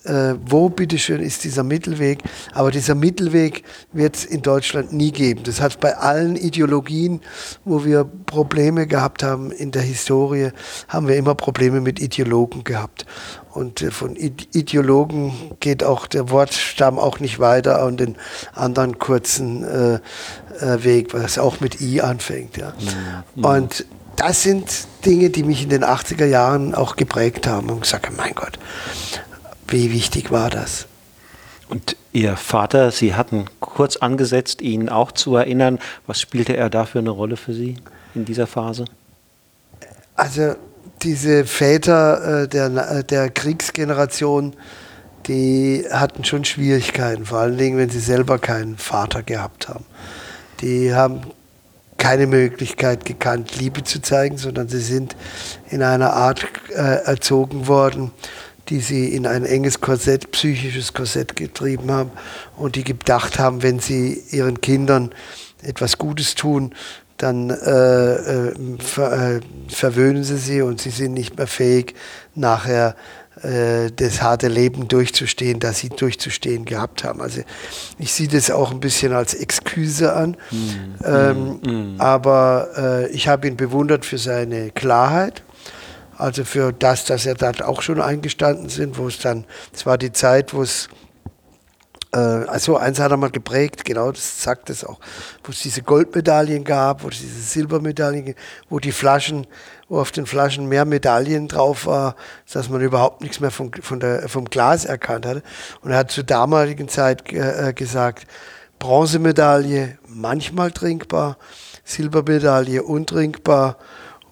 [0.04, 2.20] äh, wo bitteschön ist dieser Mittelweg?
[2.54, 5.42] Aber dieser Mittelweg wird es in Deutschland nie geben.
[5.44, 7.22] Das hat bei allen Ideologien,
[7.66, 10.52] wo wir Probleme gehabt haben in der Historie,
[10.88, 13.06] haben wir immer Probleme mit Ideologen gehabt.
[13.58, 18.16] Und äh, von Ideologen geht auch der Wortstamm auch nicht weiter an den
[18.54, 19.96] anderen kurzen äh,
[20.60, 22.58] äh, Weg, was auch mit I anfängt.
[22.58, 22.74] Ja.
[23.36, 23.46] Mhm.
[23.46, 23.86] Und
[24.16, 28.34] das sind Dinge, die mich in den 80er Jahren auch geprägt haben und gesagt, mein
[28.34, 28.60] Gott,
[29.68, 30.88] wie wichtig war das?
[31.70, 35.80] Und Ihr Vater, Sie hatten kurz angesetzt, ihn auch zu erinnern.
[36.08, 37.78] Was spielte er da für eine Rolle für Sie
[38.16, 38.86] in dieser Phase?
[40.16, 40.56] Also
[41.04, 44.56] diese Väter äh, der, äh, der Kriegsgeneration,
[45.28, 49.86] die hatten schon Schwierigkeiten, vor allen Dingen, wenn sie selber keinen Vater gehabt haben.
[50.62, 51.22] Die haben
[51.98, 55.16] keine Möglichkeit gekannt, Liebe zu zeigen, sondern sie sind
[55.70, 58.12] in einer Art äh, erzogen worden,
[58.70, 62.12] die sie in ein enges Korsett, psychisches Korsett getrieben haben
[62.58, 65.12] und die gedacht haben, wenn sie ihren Kindern
[65.62, 66.74] etwas Gutes tun,
[67.18, 69.40] dann äh, äh, ver, äh,
[69.70, 71.96] verwöhnen sie sie und sie sind nicht mehr fähig,
[72.36, 72.96] nachher
[73.44, 77.22] äh, das harte Leben durchzustehen, das sie durchzustehen gehabt haben.
[77.22, 77.42] Also
[77.98, 83.28] ich sehe das auch ein bisschen als Exkuse an, mm, ähm, mm, aber äh, ich
[83.28, 85.44] habe ihn bewundert für seine Klarheit.
[86.18, 89.98] Also für das, dass er dort auch schon eingestanden sind, wo es dann, es war
[89.98, 90.90] die Zeit, wo es
[92.12, 95.00] äh, also eins hat er mal geprägt, genau, das sagt es auch,
[95.44, 98.34] wo es diese Goldmedaillen gab, wo es diese Silbermedaillen,
[98.70, 99.46] wo die Flaschen,
[99.90, 102.16] wo auf den Flaschen mehr Medaillen drauf war,
[102.52, 105.44] dass man überhaupt nichts mehr vom, von der, vom Glas erkannt hatte.
[105.82, 108.26] Und er hat zur damaligen Zeit äh, gesagt,
[108.80, 111.38] Bronzemedaille manchmal trinkbar,
[111.84, 113.78] Silbermedaille untrinkbar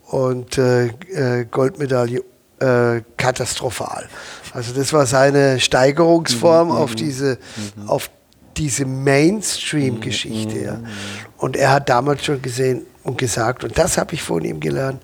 [0.08, 2.24] und äh, äh Goldmedaille
[2.60, 4.08] äh, katastrophal.
[4.54, 6.96] Also das war seine Steigerungsform mhm, auf mhm.
[6.96, 7.38] diese,
[7.76, 7.90] mhm.
[7.90, 8.10] auf
[8.58, 10.60] diese Mainstream-Geschichte.
[10.60, 10.80] Ja.
[11.38, 15.02] Und er hat damals schon gesehen und gesagt, und das habe ich von ihm gelernt,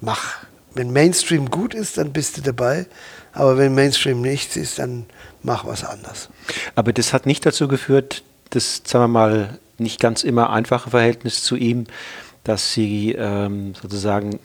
[0.00, 0.38] mach.
[0.72, 2.86] Wenn Mainstream gut ist, dann bist du dabei.
[3.32, 5.06] Aber wenn Mainstream nichts ist, dann
[5.42, 6.28] mach was anderes.
[6.76, 11.42] Aber das hat nicht dazu geführt, das, sagen wir mal, nicht ganz immer einfache Verhältnis
[11.42, 11.86] zu ihm,
[12.44, 14.38] dass sie ähm, sozusagen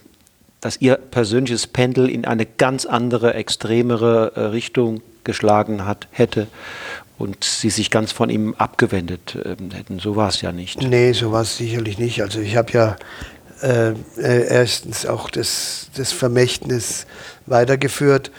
[0.66, 6.48] dass ihr persönliches Pendel in eine ganz andere, extremere äh, Richtung geschlagen hat, hätte
[7.20, 10.00] und sie sich ganz von ihm abgewendet ähm, hätten.
[10.00, 10.82] So war es ja nicht.
[10.82, 12.24] Nee, so war es sicherlich nicht.
[12.24, 12.96] Also ich habe ja
[13.62, 17.06] äh, äh, erstens auch das, das Vermächtnis
[17.46, 18.32] weitergeführt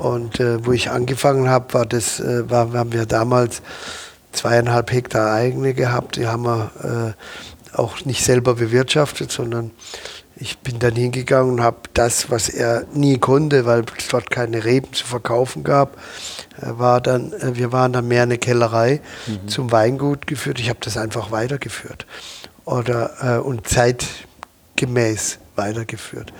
[0.00, 3.62] und äh, wo ich angefangen habe, war das, äh, war, haben wir damals
[4.32, 6.16] zweieinhalb Hektar eigene gehabt.
[6.16, 6.70] Die haben wir
[7.16, 9.70] äh, auch nicht selber bewirtschaftet, sondern
[10.36, 14.64] ich bin dann hingegangen und habe das, was er nie konnte, weil es dort keine
[14.64, 15.96] Reben zu verkaufen gab,
[16.60, 19.48] äh, war dann, äh, wir waren dann mehr eine Kellerei mhm.
[19.48, 20.58] zum Weingut geführt.
[20.58, 22.06] Ich habe das einfach weitergeführt
[22.64, 26.32] oder äh, und zeitgemäß weitergeführt.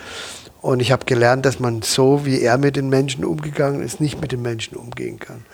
[0.63, 4.21] Und ich habe gelernt, dass man so, wie er mit den Menschen umgegangen ist, nicht
[4.21, 5.45] mit den Menschen umgehen kann.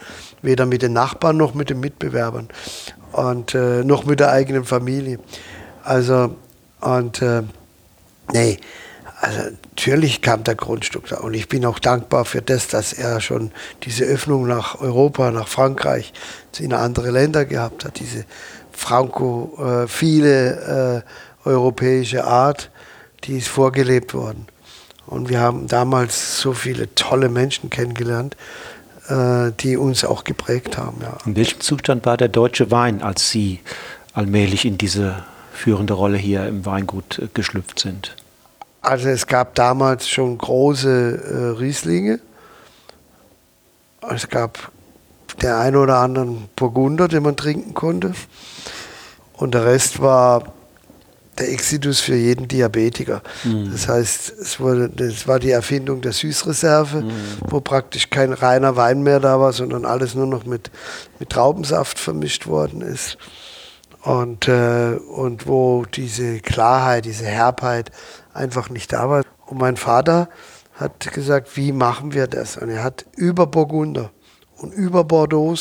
[0.42, 2.48] Weder mit den Nachbarn noch mit den Mitbewerbern
[3.12, 5.18] und äh, noch mit der eigenen Familie.
[5.87, 6.37] Also
[6.80, 7.43] und äh,
[8.32, 8.59] Nee,
[9.20, 13.20] also natürlich kam der Grundstück da und ich bin auch dankbar für das, dass er
[13.20, 13.53] schon
[13.84, 16.12] diese Öffnung nach Europa, nach Frankreich,
[16.59, 18.24] in andere Länder gehabt hat, diese
[18.72, 19.84] frankophile
[21.45, 22.70] äh, europäische Art,
[23.24, 24.47] die ist vorgelebt worden.
[25.07, 28.37] Und wir haben damals so viele tolle Menschen kennengelernt,
[29.09, 30.99] äh, die uns auch geprägt haben.
[31.03, 31.18] Ja.
[31.26, 33.61] In welchem Zustand war der deutsche Wein, als Sie
[34.14, 35.24] allmählich in diese
[35.57, 38.14] führende Rolle hier im Weingut äh, geschlüpft sind?
[38.82, 42.20] Also es gab damals schon große äh, Rieslinge.
[44.09, 44.70] Es gab
[45.42, 48.12] der ein oder anderen Burgunder, den man trinken konnte.
[49.32, 50.52] Und der Rest war
[51.38, 53.22] der Exitus für jeden Diabetiker.
[53.44, 53.72] Mhm.
[53.72, 57.11] Das heißt, es wurde, das war die Erfindung der Süßreserve, mhm.
[57.40, 60.70] wo praktisch kein reiner Wein mehr da war, sondern alles nur noch mit,
[61.18, 63.18] mit Traubensaft vermischt worden ist
[64.07, 67.90] und, äh, und wo diese Klarheit, diese Herbheit
[68.32, 69.24] einfach nicht da war.
[69.46, 70.28] Und mein Vater
[70.74, 72.57] hat gesagt, wie machen wir das?
[72.57, 74.12] Und er hat über Burgunder
[74.59, 75.57] und über Bordeaux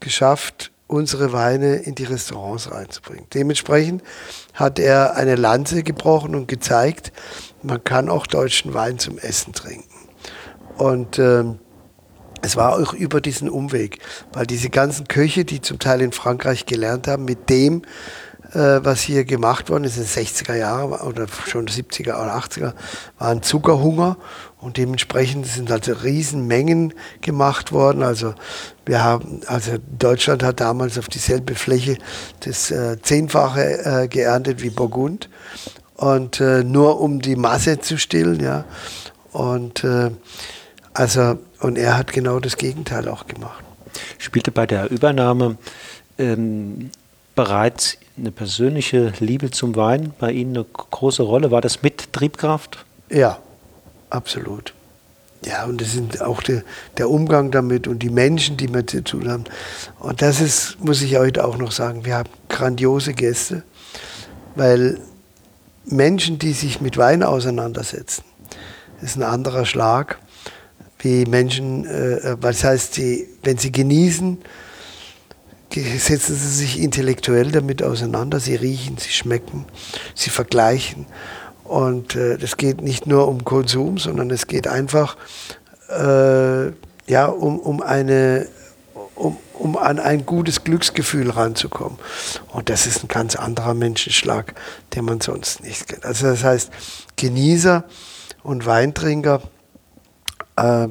[0.00, 3.26] geschafft, unsere Weine in die Restaurants reinzubringen.
[3.34, 4.02] Dementsprechend
[4.54, 7.12] hat er eine Lanze gebrochen und gezeigt,
[7.62, 9.84] man kann auch deutschen Wein zum Essen trinken.
[10.78, 11.58] Und ähm,
[12.42, 13.98] es war auch über diesen Umweg,
[14.32, 17.82] weil diese ganzen Köche, die zum Teil in Frankreich gelernt haben, mit dem,
[18.52, 22.72] äh, was hier gemacht worden ist, in den 60er Jahren oder schon 70er oder 80er,
[23.18, 24.16] waren Zuckerhunger
[24.60, 28.02] und dementsprechend sind also Riesenmengen gemacht worden.
[28.02, 28.34] Also
[28.86, 31.98] wir haben, also Deutschland hat damals auf dieselbe Fläche
[32.40, 35.28] das äh, Zehnfache äh, geerntet wie Burgund
[35.96, 38.64] und äh, nur um die Masse zu stillen, ja.
[39.32, 40.10] Und äh,
[40.94, 43.64] also und er hat genau das Gegenteil auch gemacht.
[44.18, 45.56] Spielte bei der Übernahme
[46.18, 46.90] ähm,
[47.34, 51.50] bereits eine persönliche Liebe zum Wein bei Ihnen eine große Rolle?
[51.50, 52.84] War das mit Triebkraft?
[53.10, 53.38] Ja,
[54.10, 54.74] absolut.
[55.44, 56.64] Ja, und das sind auch der,
[56.96, 59.44] der Umgang damit und die Menschen, die wir zu tun haben.
[60.00, 63.62] Und das ist, muss ich heute auch noch sagen, wir haben grandiose Gäste,
[64.56, 64.98] weil
[65.84, 68.24] Menschen, die sich mit Wein auseinandersetzen,
[69.00, 70.18] ist ein anderer Schlag
[71.00, 74.38] wie Menschen, äh, was heißt, sie, wenn sie genießen,
[75.74, 79.64] setzen sie sich intellektuell damit auseinander, sie riechen, sie schmecken,
[80.14, 81.06] sie vergleichen.
[81.64, 85.16] Und äh, geht nicht nur um Konsum, sondern es geht einfach
[85.88, 86.68] äh,
[87.06, 88.48] ja, um, um eine
[89.14, 91.98] um, um an ein gutes Glücksgefühl ranzukommen.
[92.52, 94.54] Und das ist ein ganz anderer Menschenschlag,
[94.94, 96.04] den man sonst nicht kennt.
[96.04, 96.70] Also das heißt,
[97.16, 97.84] Genießer
[98.42, 99.42] und Weintrinker,
[100.58, 100.88] äh,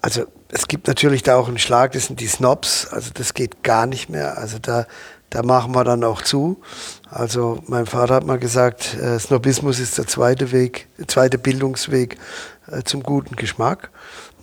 [0.00, 3.62] also es gibt natürlich da auch einen Schlag, das sind die Snobs, also das geht
[3.62, 4.38] gar nicht mehr.
[4.38, 4.86] Also da,
[5.30, 6.60] da machen wir dann auch zu.
[7.10, 12.18] Also mein Vater hat mal gesagt, äh, Snobismus ist der zweite Weg, zweite Bildungsweg
[12.70, 13.90] äh, zum guten Geschmack.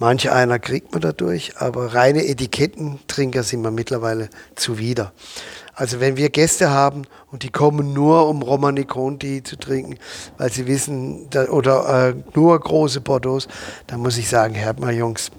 [0.02, 5.12] Manche einer kriegt man dadurch, aber reine Etikettentrinker sind wir mittlerweile zuwider.
[5.76, 10.00] Also wenn wir Gäste haben und die kommen nur, um Romani Conti zu trinken,
[10.40, 13.46] weil sie wissen, oder äh, nur große Bordeaux,
[13.86, 15.30] dann muss ich sagen, hört mal Jungs,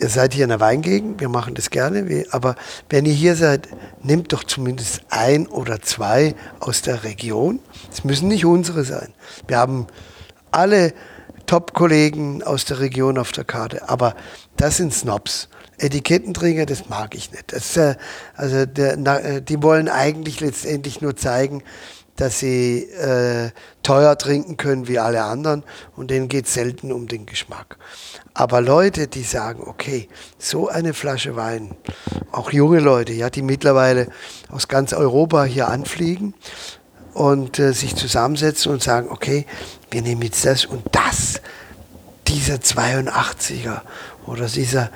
[0.00, 2.54] ihr seid hier in der Weingegend, wir machen das gerne, aber
[2.88, 3.68] wenn ihr hier seid,
[4.02, 7.60] nehmt doch zumindest ein oder zwei aus der Region.
[7.92, 9.12] Es müssen nicht unsere sein.
[9.46, 9.86] Wir haben
[10.50, 10.94] alle
[11.46, 13.88] Top-Kollegen aus der Region auf der Karte.
[13.88, 14.14] Aber
[14.56, 15.48] das sind Snobs.
[15.78, 17.52] Etikettentrinker, das mag ich nicht.
[17.52, 17.96] Das, äh,
[18.34, 21.62] also der, na, äh, die wollen eigentlich letztendlich nur zeigen,
[22.16, 23.50] dass sie äh,
[23.82, 25.64] teuer trinken können wie alle anderen
[25.96, 27.76] und denen geht es selten um den Geschmack.
[28.32, 31.76] Aber Leute, die sagen, okay, so eine Flasche Wein,
[32.32, 34.08] auch junge Leute, ja, die mittlerweile
[34.50, 36.34] aus ganz Europa hier anfliegen
[37.16, 39.46] und äh, sich zusammensetzen und sagen, okay,
[39.90, 41.40] wir nehmen jetzt das und das,
[42.26, 43.80] dieser 82er
[44.26, 44.90] oder dieser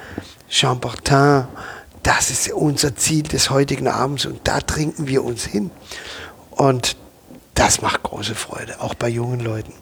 [0.48, 1.44] Chambertin,
[2.02, 5.70] das ist unser Ziel des heutigen Abends und da trinken wir uns hin.
[6.50, 6.96] Und
[7.54, 9.72] das macht große Freude, auch bei jungen Leuten.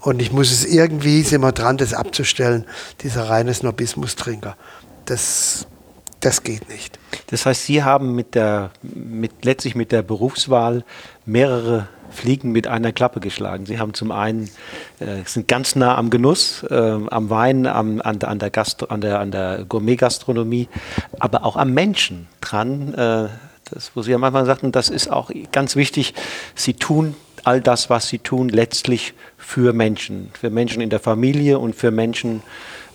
[0.00, 2.64] Und ich muss es irgendwie, sind wir dran, das abzustellen,
[3.02, 4.56] dieser reine Snobismus-Trinker.
[5.04, 5.66] Das,
[6.20, 6.97] das geht nicht.
[7.28, 10.84] Das heißt, Sie haben mit der, mit, letztlich mit der Berufswahl
[11.26, 13.66] mehrere Fliegen mit einer Klappe geschlagen.
[13.66, 14.50] Sie haben zum einen,
[14.98, 19.00] äh, sind ganz nah am Genuss, äh, am Wein, am, an, an, der Gastro, an
[19.00, 20.68] der, an der Gourmet-Gastronomie,
[21.18, 22.94] aber auch am Menschen dran.
[22.94, 23.28] Äh,
[23.70, 26.14] das, wo Sie am Anfang sagten, das ist auch ganz wichtig.
[26.54, 31.58] Sie tun all das, was Sie tun, letztlich für Menschen, für Menschen in der Familie
[31.58, 32.42] und für Menschen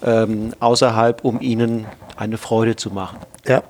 [0.03, 1.85] ähm, außerhalb, um ihnen
[2.15, 3.19] eine Freude zu machen.
[3.47, 3.63] Ja,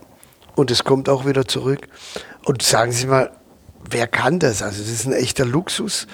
[0.55, 1.87] und es kommt auch wieder zurück.
[2.45, 3.31] Und sagen Sie mal,
[3.89, 4.61] wer kann das?
[4.61, 6.07] Also das ist ein echter Luxus.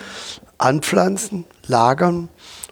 [0.58, 2.28] Anpflanzen, lagern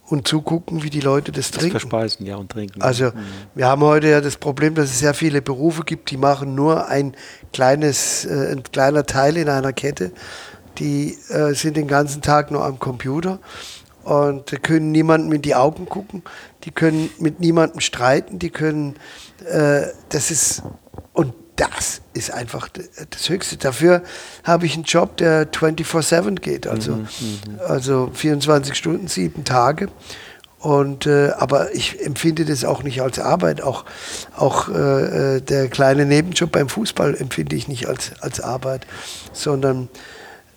[0.09, 1.79] und zugucken, wie die Leute das, das trinken.
[1.79, 2.81] Verspeisen, ja, und trinken.
[2.81, 3.11] Also mhm.
[3.55, 6.87] wir haben heute ja das Problem, dass es sehr viele Berufe gibt, die machen nur
[6.87, 7.15] ein
[7.53, 10.11] kleines, äh, ein kleiner Teil in einer Kette.
[10.79, 13.39] Die äh, sind den ganzen Tag nur am Computer
[14.03, 16.23] und können niemandem in die Augen gucken.
[16.63, 18.37] Die können mit niemandem streiten.
[18.39, 18.95] Die können,
[19.49, 20.63] äh, das ist,
[21.13, 23.57] und das ist einfach das Höchste.
[23.57, 24.03] Dafür
[24.43, 29.89] habe ich einen Job, der 24-7 geht, also, mhm, mhm, also 24 Stunden, sieben Tage.
[30.59, 33.61] Und, äh, aber ich empfinde das auch nicht als Arbeit.
[33.61, 33.85] Auch,
[34.35, 38.87] auch äh, äh, der kleine Nebenjob beim Fußball empfinde ich nicht als, als Arbeit,
[39.33, 39.89] sondern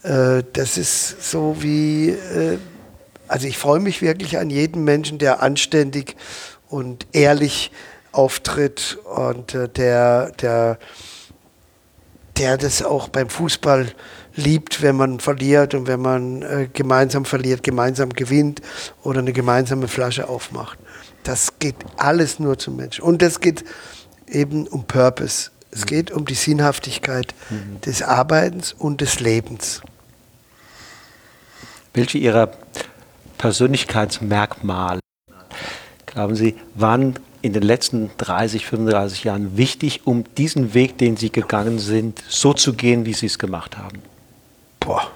[0.02, 2.58] äh, das ist so wie, äh,
[3.28, 6.16] also ich freue mich wirklich an jeden Menschen, der anständig
[6.68, 7.70] und ehrlich
[8.12, 10.78] auftritt und äh, der, der,
[12.36, 13.92] der das auch beim Fußball
[14.34, 18.60] liebt, wenn man verliert und wenn man äh, gemeinsam verliert, gemeinsam gewinnt
[19.02, 20.78] oder eine gemeinsame Flasche aufmacht.
[21.22, 23.02] Das geht alles nur zum Menschen.
[23.02, 23.64] Und es geht
[24.26, 25.50] eben um Purpose.
[25.70, 27.80] Es geht um die Sinnhaftigkeit mhm.
[27.82, 29.82] des Arbeitens und des Lebens.
[31.92, 32.52] Welche Ihrer
[33.38, 35.00] Persönlichkeitsmerkmale,
[36.06, 41.30] glauben Sie, waren in den letzten 30, 35 Jahren wichtig, um diesen Weg, den Sie
[41.30, 44.02] gegangen sind, so zu gehen, wie Sie es gemacht haben?
[44.78, 45.10] Boah.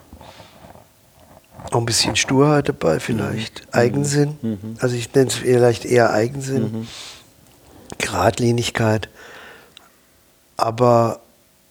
[1.71, 3.61] Auch ein bisschen Sturheit dabei vielleicht.
[3.61, 3.69] Mhm.
[3.73, 4.39] Eigensinn.
[4.43, 4.77] Mhm.
[4.81, 6.63] Also ich nenne es vielleicht eher Eigensinn.
[6.63, 6.89] Mhm.
[7.99, 9.09] Gradlinigkeit.
[10.57, 11.21] Aber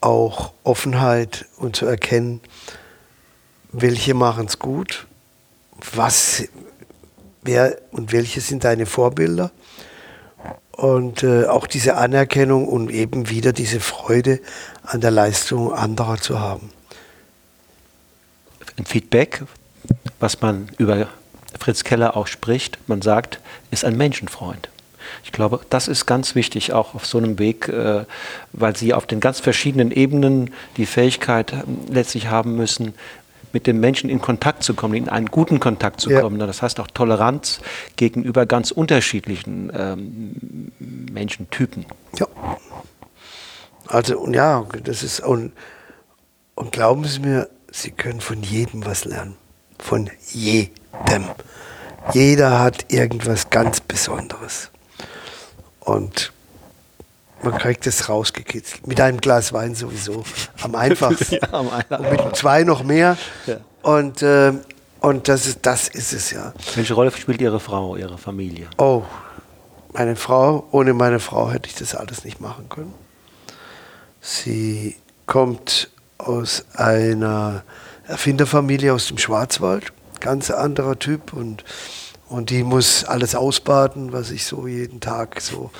[0.01, 2.41] auch Offenheit und zu erkennen,
[3.71, 5.07] welche machen es gut,
[5.93, 6.43] was,
[7.41, 9.51] wer und welche sind deine Vorbilder
[10.83, 14.41] und äh, auch diese Anerkennung und eben wieder diese Freude
[14.83, 16.71] an der Leistung anderer zu haben.
[18.77, 19.43] Ein Feedback,
[20.19, 21.07] was man über
[21.57, 23.39] Fritz Keller auch spricht, man sagt,
[23.71, 24.67] ist ein Menschenfreund.
[25.23, 28.03] Ich glaube, das ist ganz wichtig, auch auf so einem Weg, äh,
[28.51, 32.93] weil sie auf den ganz verschiedenen Ebenen die Fähigkeit äh, letztlich haben müssen,
[33.53, 36.21] mit dem Menschen in Kontakt zu kommen, in einen guten Kontakt zu ja.
[36.21, 36.39] kommen.
[36.39, 37.59] Das heißt auch Toleranz
[37.95, 40.71] gegenüber ganz unterschiedlichen ähm,
[41.11, 41.85] Menschentypen.
[42.17, 42.27] Ja.
[43.87, 45.53] Also, und ja, das ist, und,
[46.55, 49.35] und glauben Sie mir, Sie können von jedem was lernen.
[49.79, 51.25] Von jedem.
[52.13, 54.71] Jeder hat irgendwas ganz Besonderes.
[55.79, 56.33] Und
[57.43, 58.87] man kriegt es rausgekitzelt.
[58.87, 60.23] Mit einem Glas Wein sowieso.
[60.61, 61.35] Am einfachsten.
[61.41, 62.05] Ja, am einfachsten.
[62.05, 63.17] Und mit zwei noch mehr.
[63.45, 63.57] Ja.
[63.81, 64.53] Und, äh,
[64.99, 66.53] und das, ist, das ist es ja.
[66.75, 68.67] Welche Rolle spielt Ihre Frau, Ihre Familie?
[68.77, 69.03] Oh,
[69.93, 72.93] meine Frau, ohne meine Frau hätte ich das alles nicht machen können.
[74.21, 77.63] Sie kommt aus einer
[78.07, 81.63] Erfinderfamilie aus dem Schwarzwald, ganz anderer Typ und,
[82.29, 85.71] und die muss alles ausbaden, was ich so jeden Tag so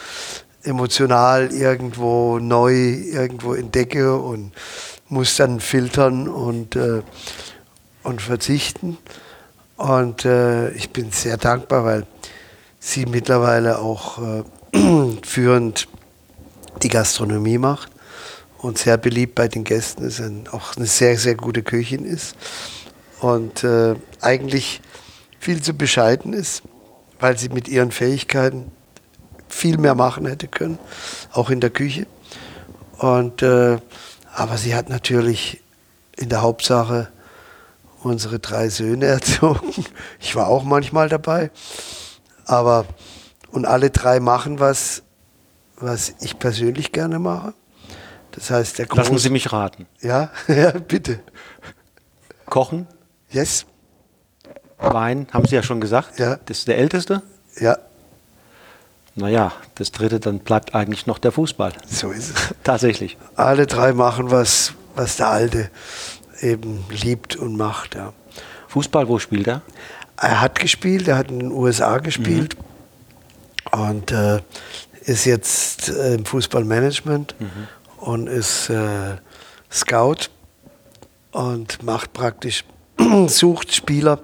[0.64, 4.52] emotional irgendwo neu irgendwo entdecke und
[5.10, 7.02] muss dann filtern und, äh,
[8.04, 8.98] und verzichten.
[9.78, 12.06] Und äh, ich bin sehr dankbar, weil
[12.80, 14.44] sie mittlerweile auch äh,
[15.24, 15.88] führend
[16.82, 17.92] die Gastronomie macht
[18.58, 22.36] und sehr beliebt bei den Gästen ist, und auch eine sehr, sehr gute Köchin ist
[23.20, 24.82] und äh, eigentlich
[25.40, 26.64] viel zu bescheiden ist,
[27.20, 28.72] weil sie mit ihren Fähigkeiten
[29.54, 30.80] viel mehr machen hätte können,
[31.32, 32.06] auch in der Küche.
[32.98, 33.78] Und, äh,
[34.36, 35.62] aber sie hat natürlich
[36.18, 37.10] in der Hauptsache
[38.02, 39.74] unsere drei Söhne erzogen.
[40.20, 41.52] Ich war auch manchmal dabei.
[42.46, 42.86] Aber,
[43.52, 45.04] und alle drei machen was,
[45.78, 47.54] was ich persönlich gerne mache.
[48.32, 49.86] Das heißt, der Lassen Groß- Sie mich raten.
[50.02, 51.20] Ja, ja, bitte.
[52.48, 52.88] Kochen,
[53.30, 53.66] Yes,
[54.78, 56.20] Wein, haben Sie ja schon gesagt.
[56.20, 56.36] Ja.
[56.46, 57.22] Das ist der Älteste.
[57.60, 57.78] ja,
[59.16, 61.74] Naja, das Dritte, dann bleibt eigentlich noch der Fußball.
[61.88, 62.56] so ist es.
[62.64, 63.18] Tatsächlich.
[63.36, 65.70] Alle drei machen was, was der Alte
[66.42, 67.96] eben liebt und macht.
[67.96, 68.14] Ja.
[68.70, 69.62] Fußball, wo spielt er?
[70.18, 72.56] Er hat gespielt, er hat in den USA gespielt
[73.72, 74.40] und äh,
[75.02, 77.36] ist jetzt äh, im Fußballmanagement
[77.98, 79.18] und ist äh,
[79.72, 80.30] Scout
[81.32, 82.64] und macht praktisch,
[83.28, 84.20] sucht Spieler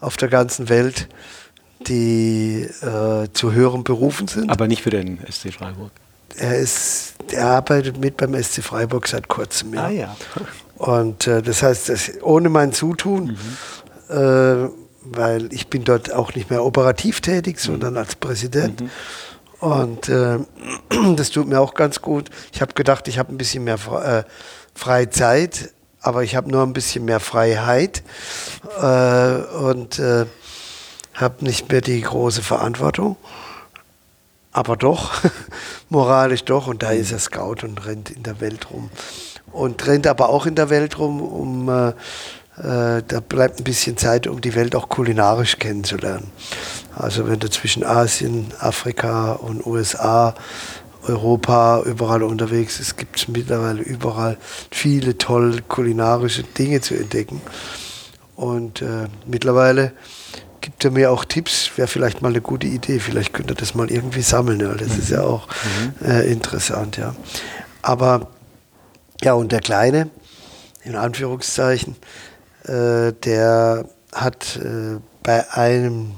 [0.00, 1.08] auf der ganzen Welt,
[1.88, 4.50] die äh, zu höheren Berufen sind.
[4.50, 5.90] Aber nicht für den SC Freiburg.
[6.36, 9.74] Er, ist, er arbeitet mit beim SC Freiburg seit kurzem.
[9.74, 9.84] Ja.
[9.84, 10.16] Ah ja.
[10.76, 13.38] Und äh, das heißt, das, ohne mein Zutun,
[14.08, 14.14] äh,
[15.04, 18.82] weil ich bin dort auch nicht mehr operativ tätig, sondern als Präsident.
[19.60, 20.38] Und äh,
[21.16, 22.30] das tut mir auch ganz gut.
[22.52, 24.30] Ich habe gedacht, ich habe ein bisschen mehr Fre äh,
[24.74, 25.70] freie Zeit,
[26.00, 28.02] aber ich habe nur ein bisschen mehr Freiheit
[28.80, 30.00] äh, und
[31.14, 33.16] habe nicht mehr die große Verantwortung.
[34.52, 35.12] Aber doch,
[35.88, 36.66] moralisch doch.
[36.66, 38.90] Und da ist er Scout und rennt in der Welt rum.
[39.52, 41.92] Und rennt aber auch in der Welt rum, um äh,
[42.56, 46.30] äh, da bleibt ein bisschen Zeit, um die Welt auch kulinarisch kennenzulernen.
[46.94, 50.34] Also wenn du zwischen Asien, Afrika und USA,
[51.06, 54.38] Europa überall unterwegs ist, gibt es mittlerweile überall
[54.70, 57.42] viele tolle kulinarische Dinge zu entdecken.
[58.36, 59.92] Und äh, mittlerweile
[60.64, 62.98] gibt er mir auch Tipps, wäre vielleicht mal eine gute Idee.
[62.98, 65.46] Vielleicht könnte er das mal irgendwie sammeln, weil das ist ja auch
[66.02, 67.14] äh, interessant, ja.
[67.82, 68.28] Aber
[69.22, 70.08] ja, und der Kleine,
[70.82, 71.96] in Anführungszeichen,
[72.64, 73.84] äh, der
[74.14, 76.12] hat äh, bei einem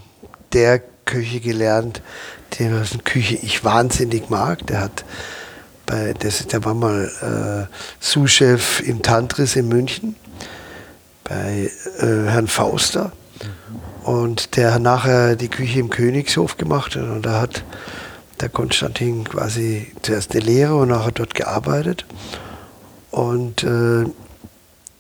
[0.53, 2.01] der Köche gelernt,
[2.57, 4.65] dessen Küche ich wahnsinnig mag.
[4.69, 5.05] Der hat
[5.87, 10.15] bei, das, der war mal äh, Sous-Chef im Tantris in München
[11.25, 11.69] bei
[11.99, 13.11] äh, Herrn Fauster.
[14.07, 17.65] Und der hat nachher die Küche im Königshof gemacht und da hat
[18.41, 22.07] der Konstantin quasi zuerst eine Lehre und nachher dort gearbeitet.
[23.11, 24.05] Und äh,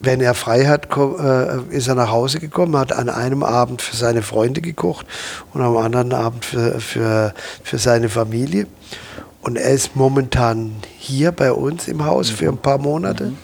[0.00, 3.94] wenn er frei hat, äh, ist er nach Hause gekommen, hat an einem Abend für
[3.94, 5.06] seine Freunde gekocht
[5.54, 7.32] und am anderen Abend für, für,
[7.62, 8.66] für seine Familie.
[9.40, 13.34] Und er ist momentan hier bei uns im Haus für ein paar Monate,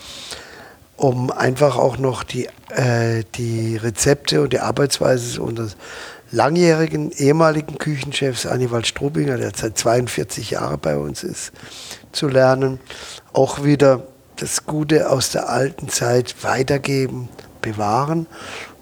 [0.97, 5.77] um einfach auch noch die, äh, die Rezepte und die Arbeitsweise unseres
[6.31, 11.53] langjährigen ehemaligen Küchenchefs Annibald Strubinger, der seit 42 Jahren bei uns ist,
[12.13, 12.81] zu lernen.
[13.33, 17.29] Auch wieder das Gute aus der alten Zeit weitergeben,
[17.61, 18.27] bewahren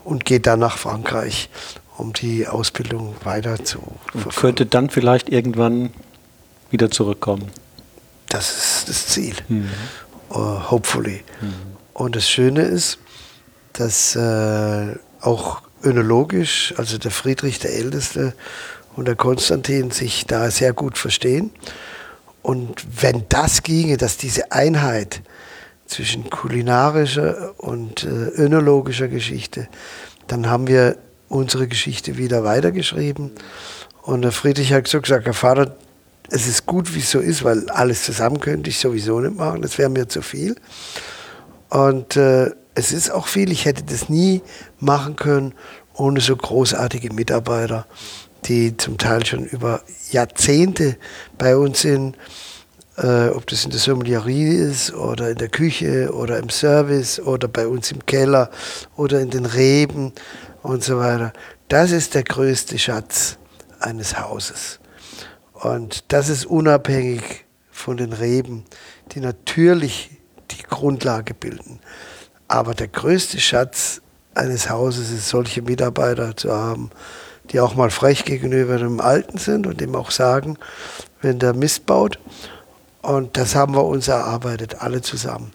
[0.04, 1.50] und geht dann nach Frankreich,
[1.98, 3.80] um die Ausbildung weiter zu
[4.14, 5.90] Und könnte dann vielleicht irgendwann
[6.70, 7.50] wieder zurückkommen.
[8.28, 9.34] Das ist das Ziel.
[10.30, 11.24] Uh, hopefully.
[12.00, 12.96] Und das Schöne ist,
[13.74, 18.32] dass äh, auch önologisch, also der Friedrich der Älteste
[18.96, 21.50] und der Konstantin sich da sehr gut verstehen.
[22.40, 25.20] Und wenn das ginge, dass diese Einheit
[25.84, 29.68] zwischen kulinarischer und äh, önologischer Geschichte,
[30.26, 30.96] dann haben wir
[31.28, 33.30] unsere Geschichte wieder weitergeschrieben.
[34.00, 35.76] Und der Friedrich hat so gesagt, Herr Vater,
[36.30, 39.60] es ist gut, wie es so ist, weil alles zusammen könnte ich sowieso nicht machen,
[39.60, 40.56] das wäre mir zu viel.
[41.70, 44.42] Und äh, es ist auch viel, ich hätte das nie
[44.78, 45.54] machen können
[45.94, 47.86] ohne so großartige Mitarbeiter,
[48.46, 50.96] die zum Teil schon über Jahrzehnte
[51.36, 52.16] bei uns sind,
[52.96, 57.48] äh, ob das in der Sommelierie ist oder in der Küche oder im Service oder
[57.48, 58.50] bei uns im Keller
[58.96, 60.12] oder in den Reben
[60.62, 61.32] und so weiter.
[61.68, 63.36] Das ist der größte Schatz
[63.78, 64.80] eines Hauses.
[65.52, 68.64] Und das ist unabhängig von den Reben,
[69.12, 70.19] die natürlich
[70.50, 71.80] die Grundlage bilden.
[72.48, 74.00] Aber der größte Schatz
[74.34, 76.90] eines Hauses ist, solche Mitarbeiter zu haben,
[77.50, 80.56] die auch mal frech gegenüber dem Alten sind und dem auch sagen,
[81.20, 82.18] wenn der Mist baut.
[83.02, 85.52] Und das haben wir uns erarbeitet, alle zusammen.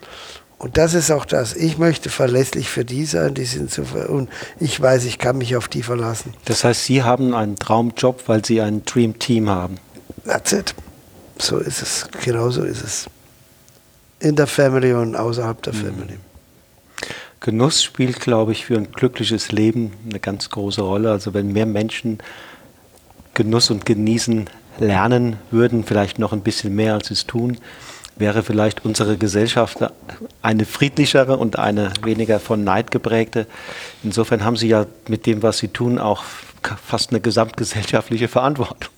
[0.57, 1.53] Und das ist auch das.
[1.53, 4.29] Ich möchte verlässlich für die sein, die sind so und
[4.59, 6.33] ich weiß, ich kann mich auf die verlassen.
[6.45, 9.77] Das heißt, Sie haben einen Traumjob, weil Sie ein Dream Team haben.
[10.25, 10.73] That's it.
[11.37, 12.07] So ist es.
[12.23, 13.05] Genau so ist es.
[14.19, 15.77] In der Family und außerhalb der mhm.
[15.77, 16.17] Family.
[17.41, 21.11] Genuss spielt, glaube ich, für ein glückliches Leben eine ganz große Rolle.
[21.11, 22.19] Also wenn mehr Menschen
[23.35, 24.49] Genuss und Genießen
[24.79, 27.57] lernen würden, vielleicht noch ein bisschen mehr als sie es tun,
[28.15, 29.77] wäre vielleicht unsere Gesellschaft
[30.41, 33.45] eine friedlichere und eine weniger von Neid geprägte.
[34.03, 36.23] Insofern haben Sie ja mit dem, was Sie tun, auch
[36.83, 38.89] fast eine gesamtgesellschaftliche Verantwortung.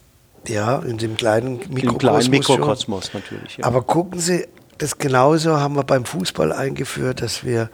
[0.48, 2.00] Ja, in dem kleinen Mikrokosmos.
[2.00, 3.58] Kleinen Mikrokosmos natürlich.
[3.58, 3.66] Ja.
[3.66, 4.46] Aber gucken Sie,
[4.78, 7.70] das genauso haben wir beim Fußball eingeführt, dass wir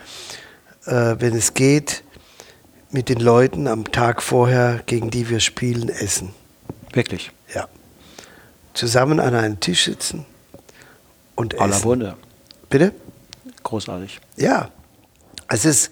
[0.86, 2.04] äh, wenn es geht,
[2.91, 6.34] mit den Leuten am Tag vorher, gegen die wir spielen, essen.
[6.91, 7.32] Wirklich?
[7.54, 7.68] Ja.
[8.74, 10.26] Zusammen an einem Tisch sitzen
[11.36, 11.64] und essen.
[11.64, 12.18] Aller Wunder.
[12.70, 12.93] Bitte?
[13.64, 14.20] Großartig.
[14.36, 14.70] Ja.
[15.47, 15.91] Es ist,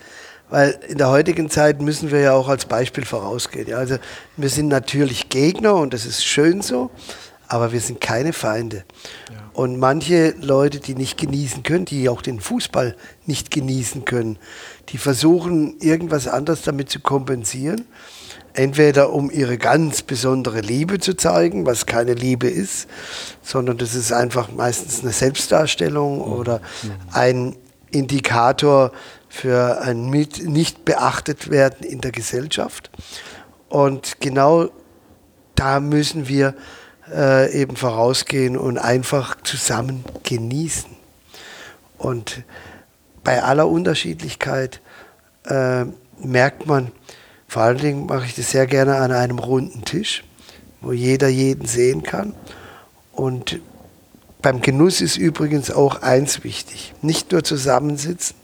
[0.50, 3.68] weil in der heutigen Zeit müssen wir ja auch als Beispiel vorausgehen.
[3.68, 3.98] Ja, also
[4.38, 6.92] wir sind natürlich Gegner und das ist schön so,
[7.48, 8.84] aber wir sind keine Feinde.
[9.32, 9.41] Ja.
[9.54, 12.96] Und manche Leute, die nicht genießen können, die auch den Fußball
[13.26, 14.38] nicht genießen können,
[14.90, 17.86] die versuchen irgendwas anderes damit zu kompensieren.
[18.54, 22.88] Entweder um ihre ganz besondere Liebe zu zeigen, was keine Liebe ist,
[23.42, 26.34] sondern das ist einfach meistens eine Selbstdarstellung mhm.
[26.34, 26.92] oder mhm.
[27.12, 27.56] ein
[27.92, 28.92] Indikator
[29.30, 32.90] für ein nicht beachtet werden in der Gesellschaft.
[33.70, 34.70] Und genau
[35.56, 36.56] da müssen wir
[37.10, 40.90] äh, eben vorausgehen und einfach zusammen genießen.
[41.98, 42.44] Und
[43.24, 44.82] bei aller Unterschiedlichkeit
[45.46, 45.86] äh,
[46.20, 46.92] merkt man,
[47.48, 50.24] vor allen Dingen mache ich das sehr gerne an einem runden Tisch,
[50.82, 52.34] wo jeder jeden sehen kann.
[53.12, 53.60] Und
[54.42, 58.36] beim Genuss ist übrigens auch eins wichtig, nicht nur zusammensitzen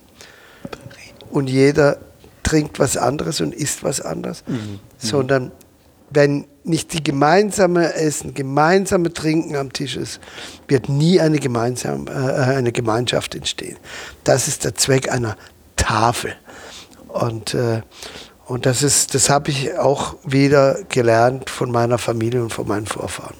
[1.32, 1.97] und jeder
[2.43, 4.80] trinkt was anderes und isst was anderes, mhm.
[4.97, 5.51] sondern
[6.10, 10.20] wenn nicht die gemeinsame Essen, gemeinsame Trinken am Tisch ist,
[10.68, 13.78] wird nie eine, gemeinsam, äh, eine Gemeinschaft entstehen.
[14.24, 15.38] Das ist der Zweck einer
[15.76, 16.34] Tafel.
[17.07, 17.82] Und, äh,
[18.45, 22.86] und das, ist, das habe ich auch wieder gelernt von meiner Familie und von meinen
[22.86, 23.36] Vorfahren.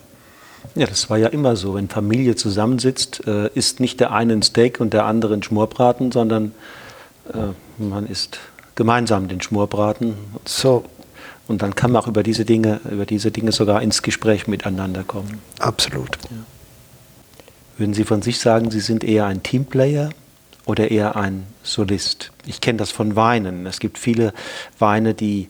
[0.76, 1.76] Ja, das war ja immer so.
[1.76, 6.12] Wenn Familie zusammensitzt, äh, isst nicht der eine ein Steak und der andere ein Schmorbraten,
[6.12, 6.54] sondern
[7.34, 8.40] äh, man isst
[8.76, 10.14] gemeinsam den Schmorbraten.
[10.46, 10.86] So,
[11.48, 15.04] und dann kann man auch über diese Dinge, über diese Dinge sogar ins Gespräch miteinander
[15.04, 15.40] kommen.
[15.60, 16.18] Absolut.
[16.24, 16.38] Ja.
[17.78, 20.10] Würden Sie von sich sagen, Sie sind eher ein Teamplayer
[20.66, 22.32] oder eher ein Solist?
[22.46, 23.66] Ich kenne das von Weinen.
[23.66, 24.34] Es gibt viele
[24.80, 25.48] Weine, die,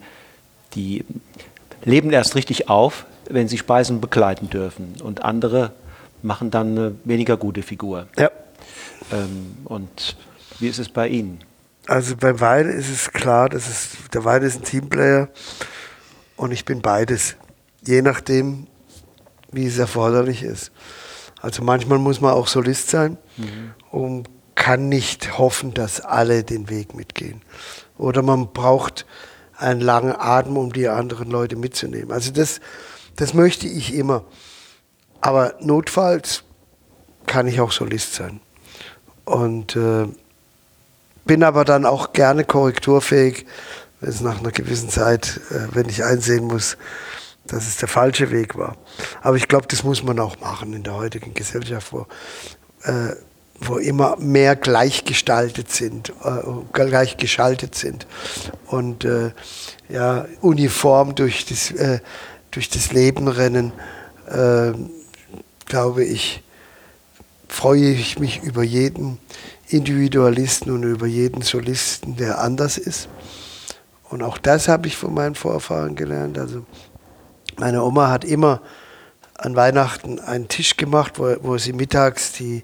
[0.76, 1.06] die
[1.84, 4.96] leben erst richtig auf, wenn sie Speisen begleiten dürfen.
[5.02, 5.72] Und andere
[6.22, 8.08] machen dann eine weniger gute Figur.
[8.18, 8.30] Ja.
[9.12, 10.18] Ähm, und
[10.60, 11.40] wie ist es bei Ihnen?
[11.88, 15.30] Also beim Wein ist es klar, dass es, der Wein ist ein Teamplayer.
[16.38, 17.36] Und ich bin beides,
[17.86, 18.68] je nachdem,
[19.52, 20.72] wie es erforderlich ist.
[21.42, 23.74] Also manchmal muss man auch Solist sein mhm.
[23.92, 27.42] und kann nicht hoffen, dass alle den Weg mitgehen.
[27.98, 29.06] Oder man braucht
[29.58, 32.12] einen langen Atem, um die anderen Leute mitzunehmen.
[32.12, 32.60] Also das,
[33.16, 34.24] das möchte ich immer.
[35.22, 36.44] Aber notfalls
[37.26, 38.40] kann ich auch Solist sein.
[39.26, 40.08] Und äh,
[41.26, 43.46] bin aber dann auch gerne korrekturfähig,
[44.00, 46.78] wenn es nach einer gewissen Zeit, äh, wenn ich einsehen muss,
[47.46, 48.78] dass es der falsche Weg war.
[49.22, 52.06] Aber ich glaube, das muss man auch machen in der heutigen Gesellschaft, wo,
[52.84, 53.16] äh,
[53.60, 56.42] wo immer mehr gleichgestaltet sind, äh,
[56.74, 58.06] gleichgeschaltet sind
[58.68, 59.32] und äh,
[59.90, 62.00] ja, uniform durch das, äh,
[62.52, 63.72] durch das Leben rennen,
[64.28, 64.74] äh,
[65.66, 66.44] glaube ich,
[67.48, 69.18] freue ich mich über jeden
[69.70, 73.10] Individualisten und über jeden Solisten, der anders ist.
[74.10, 76.38] Und auch das habe ich von meinen Vorfahren gelernt.
[76.38, 76.66] Also
[77.58, 78.62] meine Oma hat immer
[79.36, 82.64] an Weihnachten einen Tisch gemacht, wo, wo sie mittags die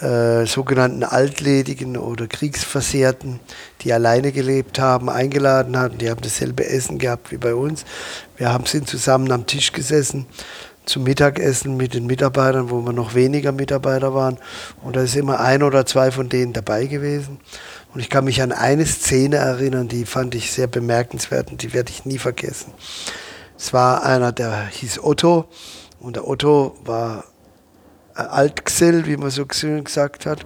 [0.00, 3.40] äh, sogenannten Altledigen oder Kriegsversehrten,
[3.80, 5.98] die alleine gelebt haben, eingeladen hatten.
[5.98, 7.84] Die haben dasselbe Essen gehabt wie bei uns.
[8.36, 10.26] Wir haben sind zusammen am Tisch gesessen
[10.86, 14.38] zum Mittagessen mit den Mitarbeitern, wo wir noch weniger Mitarbeiter waren.
[14.82, 17.40] Und da ist immer ein oder zwei von denen dabei gewesen.
[17.94, 21.72] Und ich kann mich an eine Szene erinnern, die fand ich sehr bemerkenswert und die
[21.72, 22.72] werde ich nie vergessen.
[23.56, 25.48] Es war einer, der hieß Otto.
[26.00, 27.24] Und der Otto war
[28.14, 30.44] Altgesell, wie man so gesagt hat.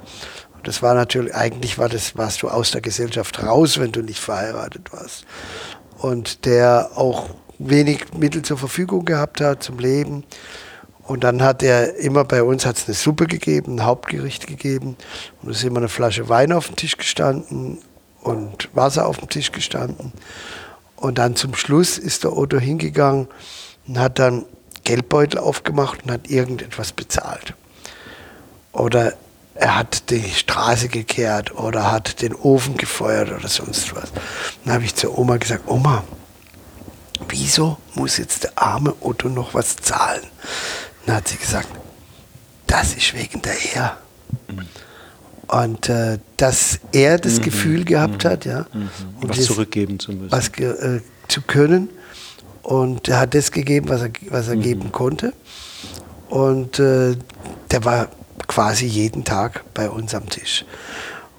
[0.55, 4.03] Und das war natürlich, eigentlich war das, warst du aus der Gesellschaft raus, wenn du
[4.03, 5.25] nicht verheiratet warst.
[5.99, 10.25] Und der auch wenig Mittel zur Verfügung gehabt hat zum Leben.
[11.13, 14.97] Und dann hat er immer bei uns hat's eine Suppe gegeben, ein Hauptgericht gegeben.
[15.43, 17.77] Und es ist immer eine Flasche Wein auf dem Tisch gestanden
[18.23, 20.15] und Wasser auf dem Tisch gestanden.
[20.97, 23.29] Und dann zum Schluss ist der Otto hingegangen
[23.87, 24.47] und hat dann
[24.85, 27.53] Geldbeutel aufgemacht und hat irgendetwas bezahlt.
[28.73, 29.13] Oder
[29.55, 34.11] er hat die Straße gekehrt oder hat den Ofen gefeuert oder sonst was.
[34.65, 36.05] Dann habe ich zur Oma gesagt, Oma,
[37.29, 40.23] wieso muss jetzt der arme Otto noch was zahlen?
[41.07, 41.69] Dann hat sie gesagt,
[42.67, 43.99] das ist wegen der Er.
[44.49, 44.67] Mhm.
[45.49, 47.43] Und äh, dass er das mhm.
[47.43, 48.29] Gefühl gehabt mhm.
[48.29, 48.89] hat, ja, mhm.
[49.21, 50.33] was das, zurückgeben zu müssen.
[50.33, 51.91] Was äh, zu können.
[52.63, 54.63] Und er hat das gegeben, was er, was er mhm.
[54.63, 55.33] geben konnte.
[56.29, 57.17] Und äh,
[57.71, 58.09] der war
[58.47, 60.65] quasi jeden Tag bei uns am Tisch.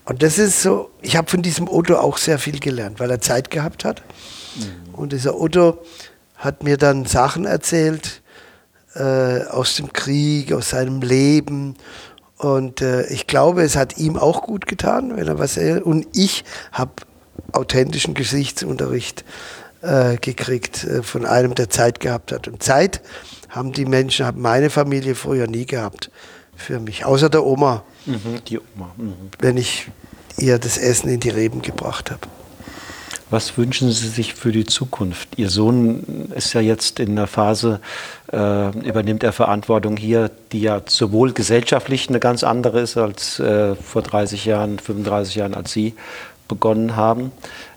[0.05, 3.21] Und das ist so, ich habe von diesem Otto auch sehr viel gelernt, weil er
[3.21, 4.03] Zeit gehabt hat.
[4.55, 4.93] Mhm.
[4.93, 5.79] Und dieser Otto
[6.35, 8.21] hat mir dann Sachen erzählt
[8.95, 11.75] äh, aus dem Krieg, aus seinem Leben.
[12.37, 16.07] Und äh, ich glaube, es hat ihm auch gut getan, wenn er was er und
[16.13, 16.91] ich habe
[17.51, 19.23] authentischen Geschichtsunterricht
[19.81, 22.47] äh, gekriegt äh, von einem, der Zeit gehabt hat.
[22.47, 23.01] Und Zeit
[23.49, 26.11] haben die Menschen, hat meine Familie früher nie gehabt
[26.55, 27.83] für mich, außer der Oma.
[28.05, 28.91] Mhm, die Oma.
[28.97, 29.13] Mhm.
[29.39, 29.89] Wenn ich
[30.37, 32.21] ihr das Essen in die Reben gebracht habe.
[33.33, 35.27] Was wünschen Sie sich für die Zukunft?
[35.37, 37.79] Ihr Sohn ist ja jetzt in der Phase,
[38.31, 43.73] äh, übernimmt er Verantwortung hier, die ja sowohl gesellschaftlich eine ganz andere ist als äh,
[43.73, 45.95] vor 30 Jahren, 35 Jahren, als Sie
[46.47, 47.31] begonnen haben.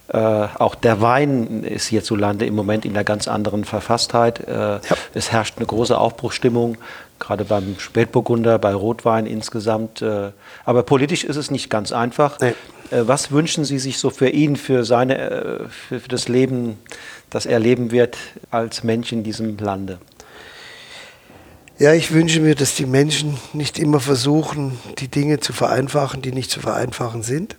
[0.09, 4.46] Äh, auch der Wein ist hierzulande im Moment in einer ganz anderen Verfasstheit.
[4.46, 4.80] Äh, ja.
[5.14, 6.76] Es herrscht eine große Aufbruchstimmung
[7.18, 10.02] gerade beim Spätburgunder, bei Rotwein insgesamt.
[10.02, 10.32] Äh,
[10.64, 12.38] aber politisch ist es nicht ganz einfach.
[12.40, 12.54] Nee.
[12.91, 16.78] Äh, was wünschen Sie sich so für ihn, für, seine, äh, für, das Leben,
[17.30, 18.16] das er leben wird
[18.51, 19.99] als Mensch in diesem Lande?
[21.78, 26.32] Ja, ich wünsche mir, dass die Menschen nicht immer versuchen, die Dinge zu vereinfachen, die
[26.32, 27.57] nicht zu vereinfachen sind.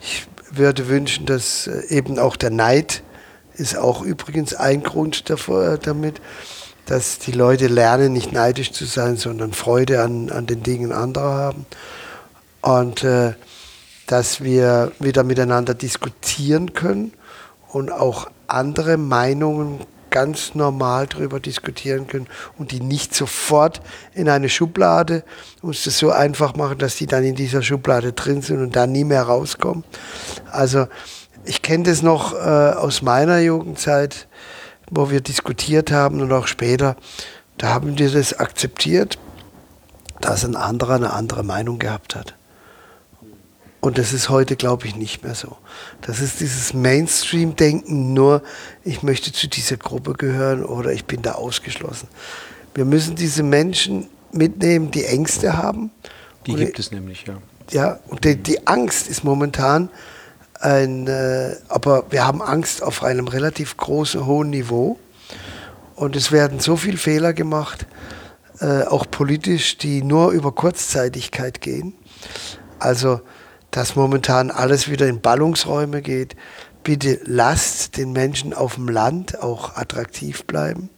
[0.00, 3.02] Ich würde wünschen, dass eben auch der Neid
[3.54, 6.20] ist auch übrigens ein Grund davor, damit,
[6.86, 11.34] dass die Leute lernen, nicht neidisch zu sein, sondern Freude an, an den Dingen anderer
[11.34, 11.66] haben.
[12.62, 13.34] Und äh,
[14.06, 17.12] dass wir wieder miteinander diskutieren können
[17.68, 19.80] und auch andere Meinungen
[20.10, 22.26] ganz normal darüber diskutieren können
[22.58, 23.80] und die nicht sofort
[24.12, 25.24] in eine Schublade
[25.62, 28.92] uns das so einfach machen, dass die dann in dieser Schublade drin sind und dann
[28.92, 29.84] nie mehr rauskommen.
[30.50, 30.86] Also
[31.44, 34.28] ich kenne das noch äh, aus meiner Jugendzeit
[34.92, 36.96] wo wir diskutiert haben und auch später,
[37.56, 39.18] da haben wir das akzeptiert,
[40.20, 42.34] dass ein anderer eine andere Meinung gehabt hat.
[43.82, 45.56] Und das ist heute, glaube ich, nicht mehr so.
[46.02, 48.42] Das ist dieses Mainstream-Denken, nur
[48.84, 52.06] ich möchte zu dieser Gruppe gehören oder ich bin da ausgeschlossen.
[52.76, 55.90] Wir müssen diese Menschen mitnehmen, die Ängste haben.
[56.46, 57.38] Die gibt es nämlich, ja.
[57.72, 59.88] Ja, und die, die Angst ist momentan
[60.60, 64.96] ein, äh, aber wir haben Angst auf einem relativ großen, hohen Niveau.
[65.96, 67.86] Und es werden so viele Fehler gemacht,
[68.60, 71.94] äh, auch politisch, die nur über Kurzzeitigkeit gehen.
[72.78, 73.22] Also,
[73.72, 76.36] dass momentan alles wieder in Ballungsräume geht.
[76.84, 80.90] Bitte lasst den Menschen auf dem Land auch attraktiv bleiben.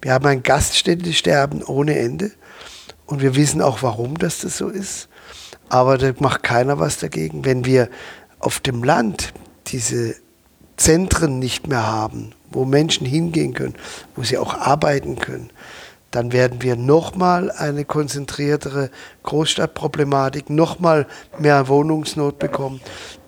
[0.00, 2.30] Wir haben ein Gaststättesterben ohne Ende.
[3.04, 5.08] Und wir wissen auch, warum das, das so ist.
[5.68, 7.44] Aber da macht keiner was dagegen.
[7.44, 7.90] Wenn wir
[8.38, 9.32] auf dem Land
[9.66, 10.14] diese
[10.76, 13.74] Zentren nicht mehr haben, wo Menschen hingehen können,
[14.14, 15.50] wo sie auch arbeiten können,
[16.10, 18.90] dann werden wir nochmal eine konzentriertere
[19.22, 21.06] Großstadtproblematik, nochmal
[21.38, 22.80] mehr Wohnungsnot bekommen.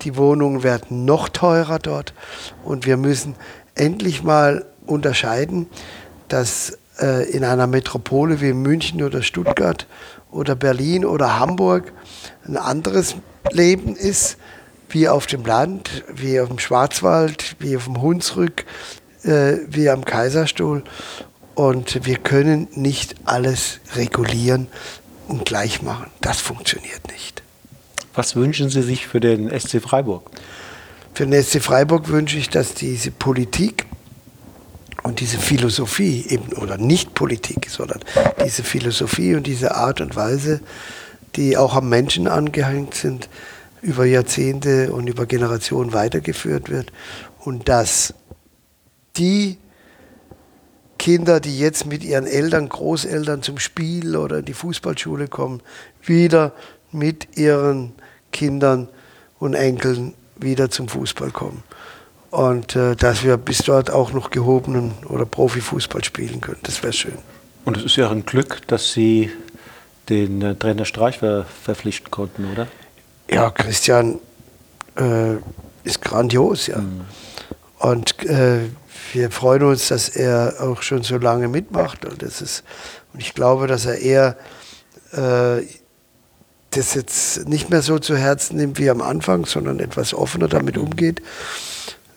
[0.02, 2.12] Die Wohnungen werden noch teurer dort
[2.64, 3.36] und wir müssen
[3.74, 5.68] endlich mal unterscheiden,
[6.28, 9.86] dass äh, in einer Metropole wie München oder Stuttgart
[10.30, 11.92] oder Berlin oder Hamburg
[12.46, 13.14] ein anderes
[13.50, 14.38] Leben ist
[14.88, 18.64] wie auf dem Land, wie auf dem Schwarzwald, wie auf dem Hunsrück,
[19.22, 20.82] äh, wie am Kaiserstuhl.
[21.54, 24.68] Und wir können nicht alles regulieren,
[25.28, 26.10] und gleich machen.
[26.20, 27.42] Das funktioniert nicht.
[28.14, 30.30] Was wünschen Sie sich für den SC Freiburg?
[31.14, 33.86] Für den SC Freiburg wünsche ich, dass diese Politik
[35.02, 38.00] und diese Philosophie eben, oder nicht Politik, sondern
[38.44, 40.60] diese Philosophie und diese Art und Weise,
[41.36, 43.28] die auch am Menschen angehängt sind,
[43.80, 46.92] über Jahrzehnte und über Generationen weitergeführt wird
[47.40, 48.14] und dass
[49.16, 49.58] die
[51.02, 55.60] Kinder, die jetzt mit ihren Eltern, Großeltern zum Spiel oder in die Fußballschule kommen,
[56.00, 56.52] wieder
[56.92, 57.90] mit ihren
[58.30, 58.88] Kindern
[59.40, 61.64] und Enkeln wieder zum Fußball kommen.
[62.30, 66.60] Und äh, dass wir bis dort auch noch gehobenen oder Profifußball spielen können.
[66.62, 67.18] Das wäre schön.
[67.64, 69.32] Und es ist ja ein Glück, dass Sie
[70.08, 72.68] den äh, Trainer Streich ver verpflichten konnten, oder?
[73.28, 74.20] Ja, Christian
[74.96, 75.34] äh,
[75.82, 76.78] ist grandios, ja.
[76.78, 77.00] Mhm.
[77.80, 78.68] Und äh,
[79.12, 82.04] wir freuen uns, dass er auch schon so lange mitmacht.
[82.04, 82.64] Und, das ist,
[83.12, 84.36] und ich glaube, dass er eher
[85.12, 85.66] äh,
[86.70, 90.78] das jetzt nicht mehr so zu Herzen nimmt wie am Anfang, sondern etwas offener damit
[90.78, 91.20] umgeht.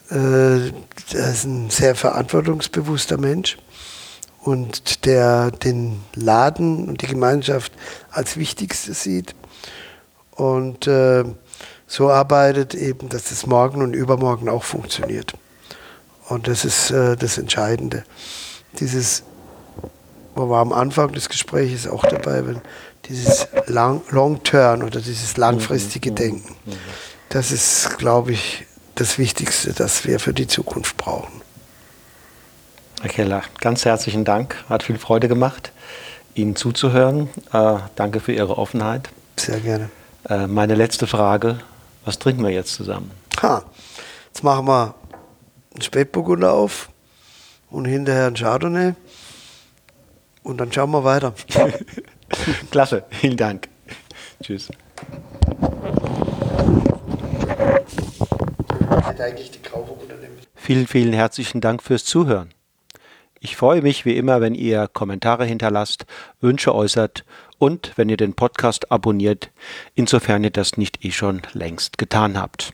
[0.10, 3.58] Äh, er ist ein sehr verantwortungsbewusster Mensch
[4.42, 7.74] und der den Laden und die Gemeinschaft
[8.12, 9.36] als Wichtigste sieht.
[10.32, 11.24] Und äh,
[11.88, 15.34] so arbeitet eben, dass das morgen und übermorgen auch funktioniert.
[16.28, 18.04] Und das ist äh, das Entscheidende.
[18.80, 19.24] Dieses,
[20.34, 22.62] wo wir am Anfang des Gesprächs auch dabei, wenn
[23.08, 26.16] dieses Long, Long Term oder dieses langfristige mhm.
[26.16, 26.74] Denken, mhm.
[27.30, 28.66] das ist, glaube ich,
[28.96, 31.42] das Wichtigste, das wir für die Zukunft brauchen.
[33.02, 34.56] Herr Keller, ganz herzlichen Dank.
[34.70, 35.72] Hat viel Freude gemacht,
[36.34, 37.30] Ihnen zuzuhören.
[37.54, 39.10] Äh, danke für Ihre Offenheit.
[39.38, 39.90] Sehr gerne.
[40.28, 41.60] Äh, meine letzte Frage:
[42.06, 43.12] Was trinken wir jetzt zusammen?
[43.42, 43.64] Ha,
[44.28, 44.96] jetzt machen wir
[45.76, 46.90] einen Spätburgunder auf
[47.70, 48.94] und hinterher einen Chardonnay.
[50.44, 51.34] Und dann schauen wir weiter.
[52.72, 53.68] Klasse, vielen Dank.
[54.42, 54.70] Tschüss.
[60.56, 62.50] Vielen, vielen herzlichen Dank fürs Zuhören.
[63.40, 66.06] Ich freue mich wie immer, wenn ihr Kommentare hinterlasst,
[66.42, 67.26] Wünsche äußert
[67.60, 69.52] und wenn ihr den Podcast abonniert,
[69.94, 72.74] insofern ihr das nicht eh schon längst getan habt.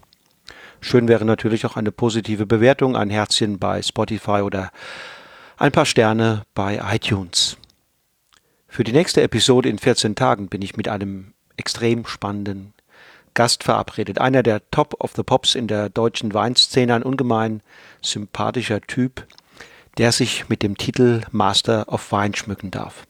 [0.82, 4.72] Schön wäre natürlich auch eine positive Bewertung, ein Herzchen bei Spotify oder
[5.58, 7.56] ein paar Sterne bei iTunes.
[8.68, 12.74] Für die nächste Episode in 14 Tagen bin ich mit einem extrem spannenden
[13.36, 14.20] Gast verabredet.
[14.20, 17.62] Einer der Top of the Pops in der deutschen Weinszene, ein ungemein
[18.02, 19.28] sympathischer Typ,
[20.00, 23.06] der sich mit dem Titel Master of Wine schmücken darf.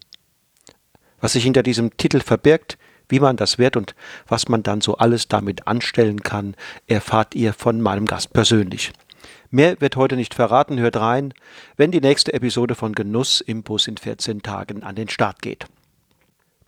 [1.22, 2.78] Was sich hinter diesem Titel verbirgt,
[3.12, 3.94] wie man das wird und
[4.28, 6.56] was man dann so alles damit anstellen kann,
[6.88, 8.92] erfahrt ihr von meinem Gast persönlich.
[9.50, 11.34] Mehr wird heute nicht verraten, hört rein,
[11.76, 15.66] wenn die nächste Episode von Genuss im Bus in 14 Tagen an den Start geht.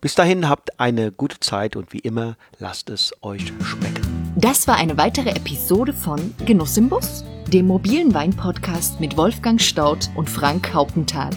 [0.02, 4.34] Bis dahin habt eine gute Zeit und wie immer lasst es euch schmecken.
[4.36, 10.10] Das war eine weitere Episode von Genuss im Bus, dem mobilen Wein-Podcast mit Wolfgang Staudt
[10.14, 11.30] und Frank Hauptenthal.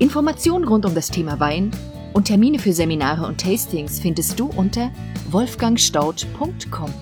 [0.00, 1.70] Informationen rund um das Thema Wein
[2.18, 4.90] und Termine für Seminare und Tastings findest du unter
[5.30, 6.92] wolfgangstaudt.com.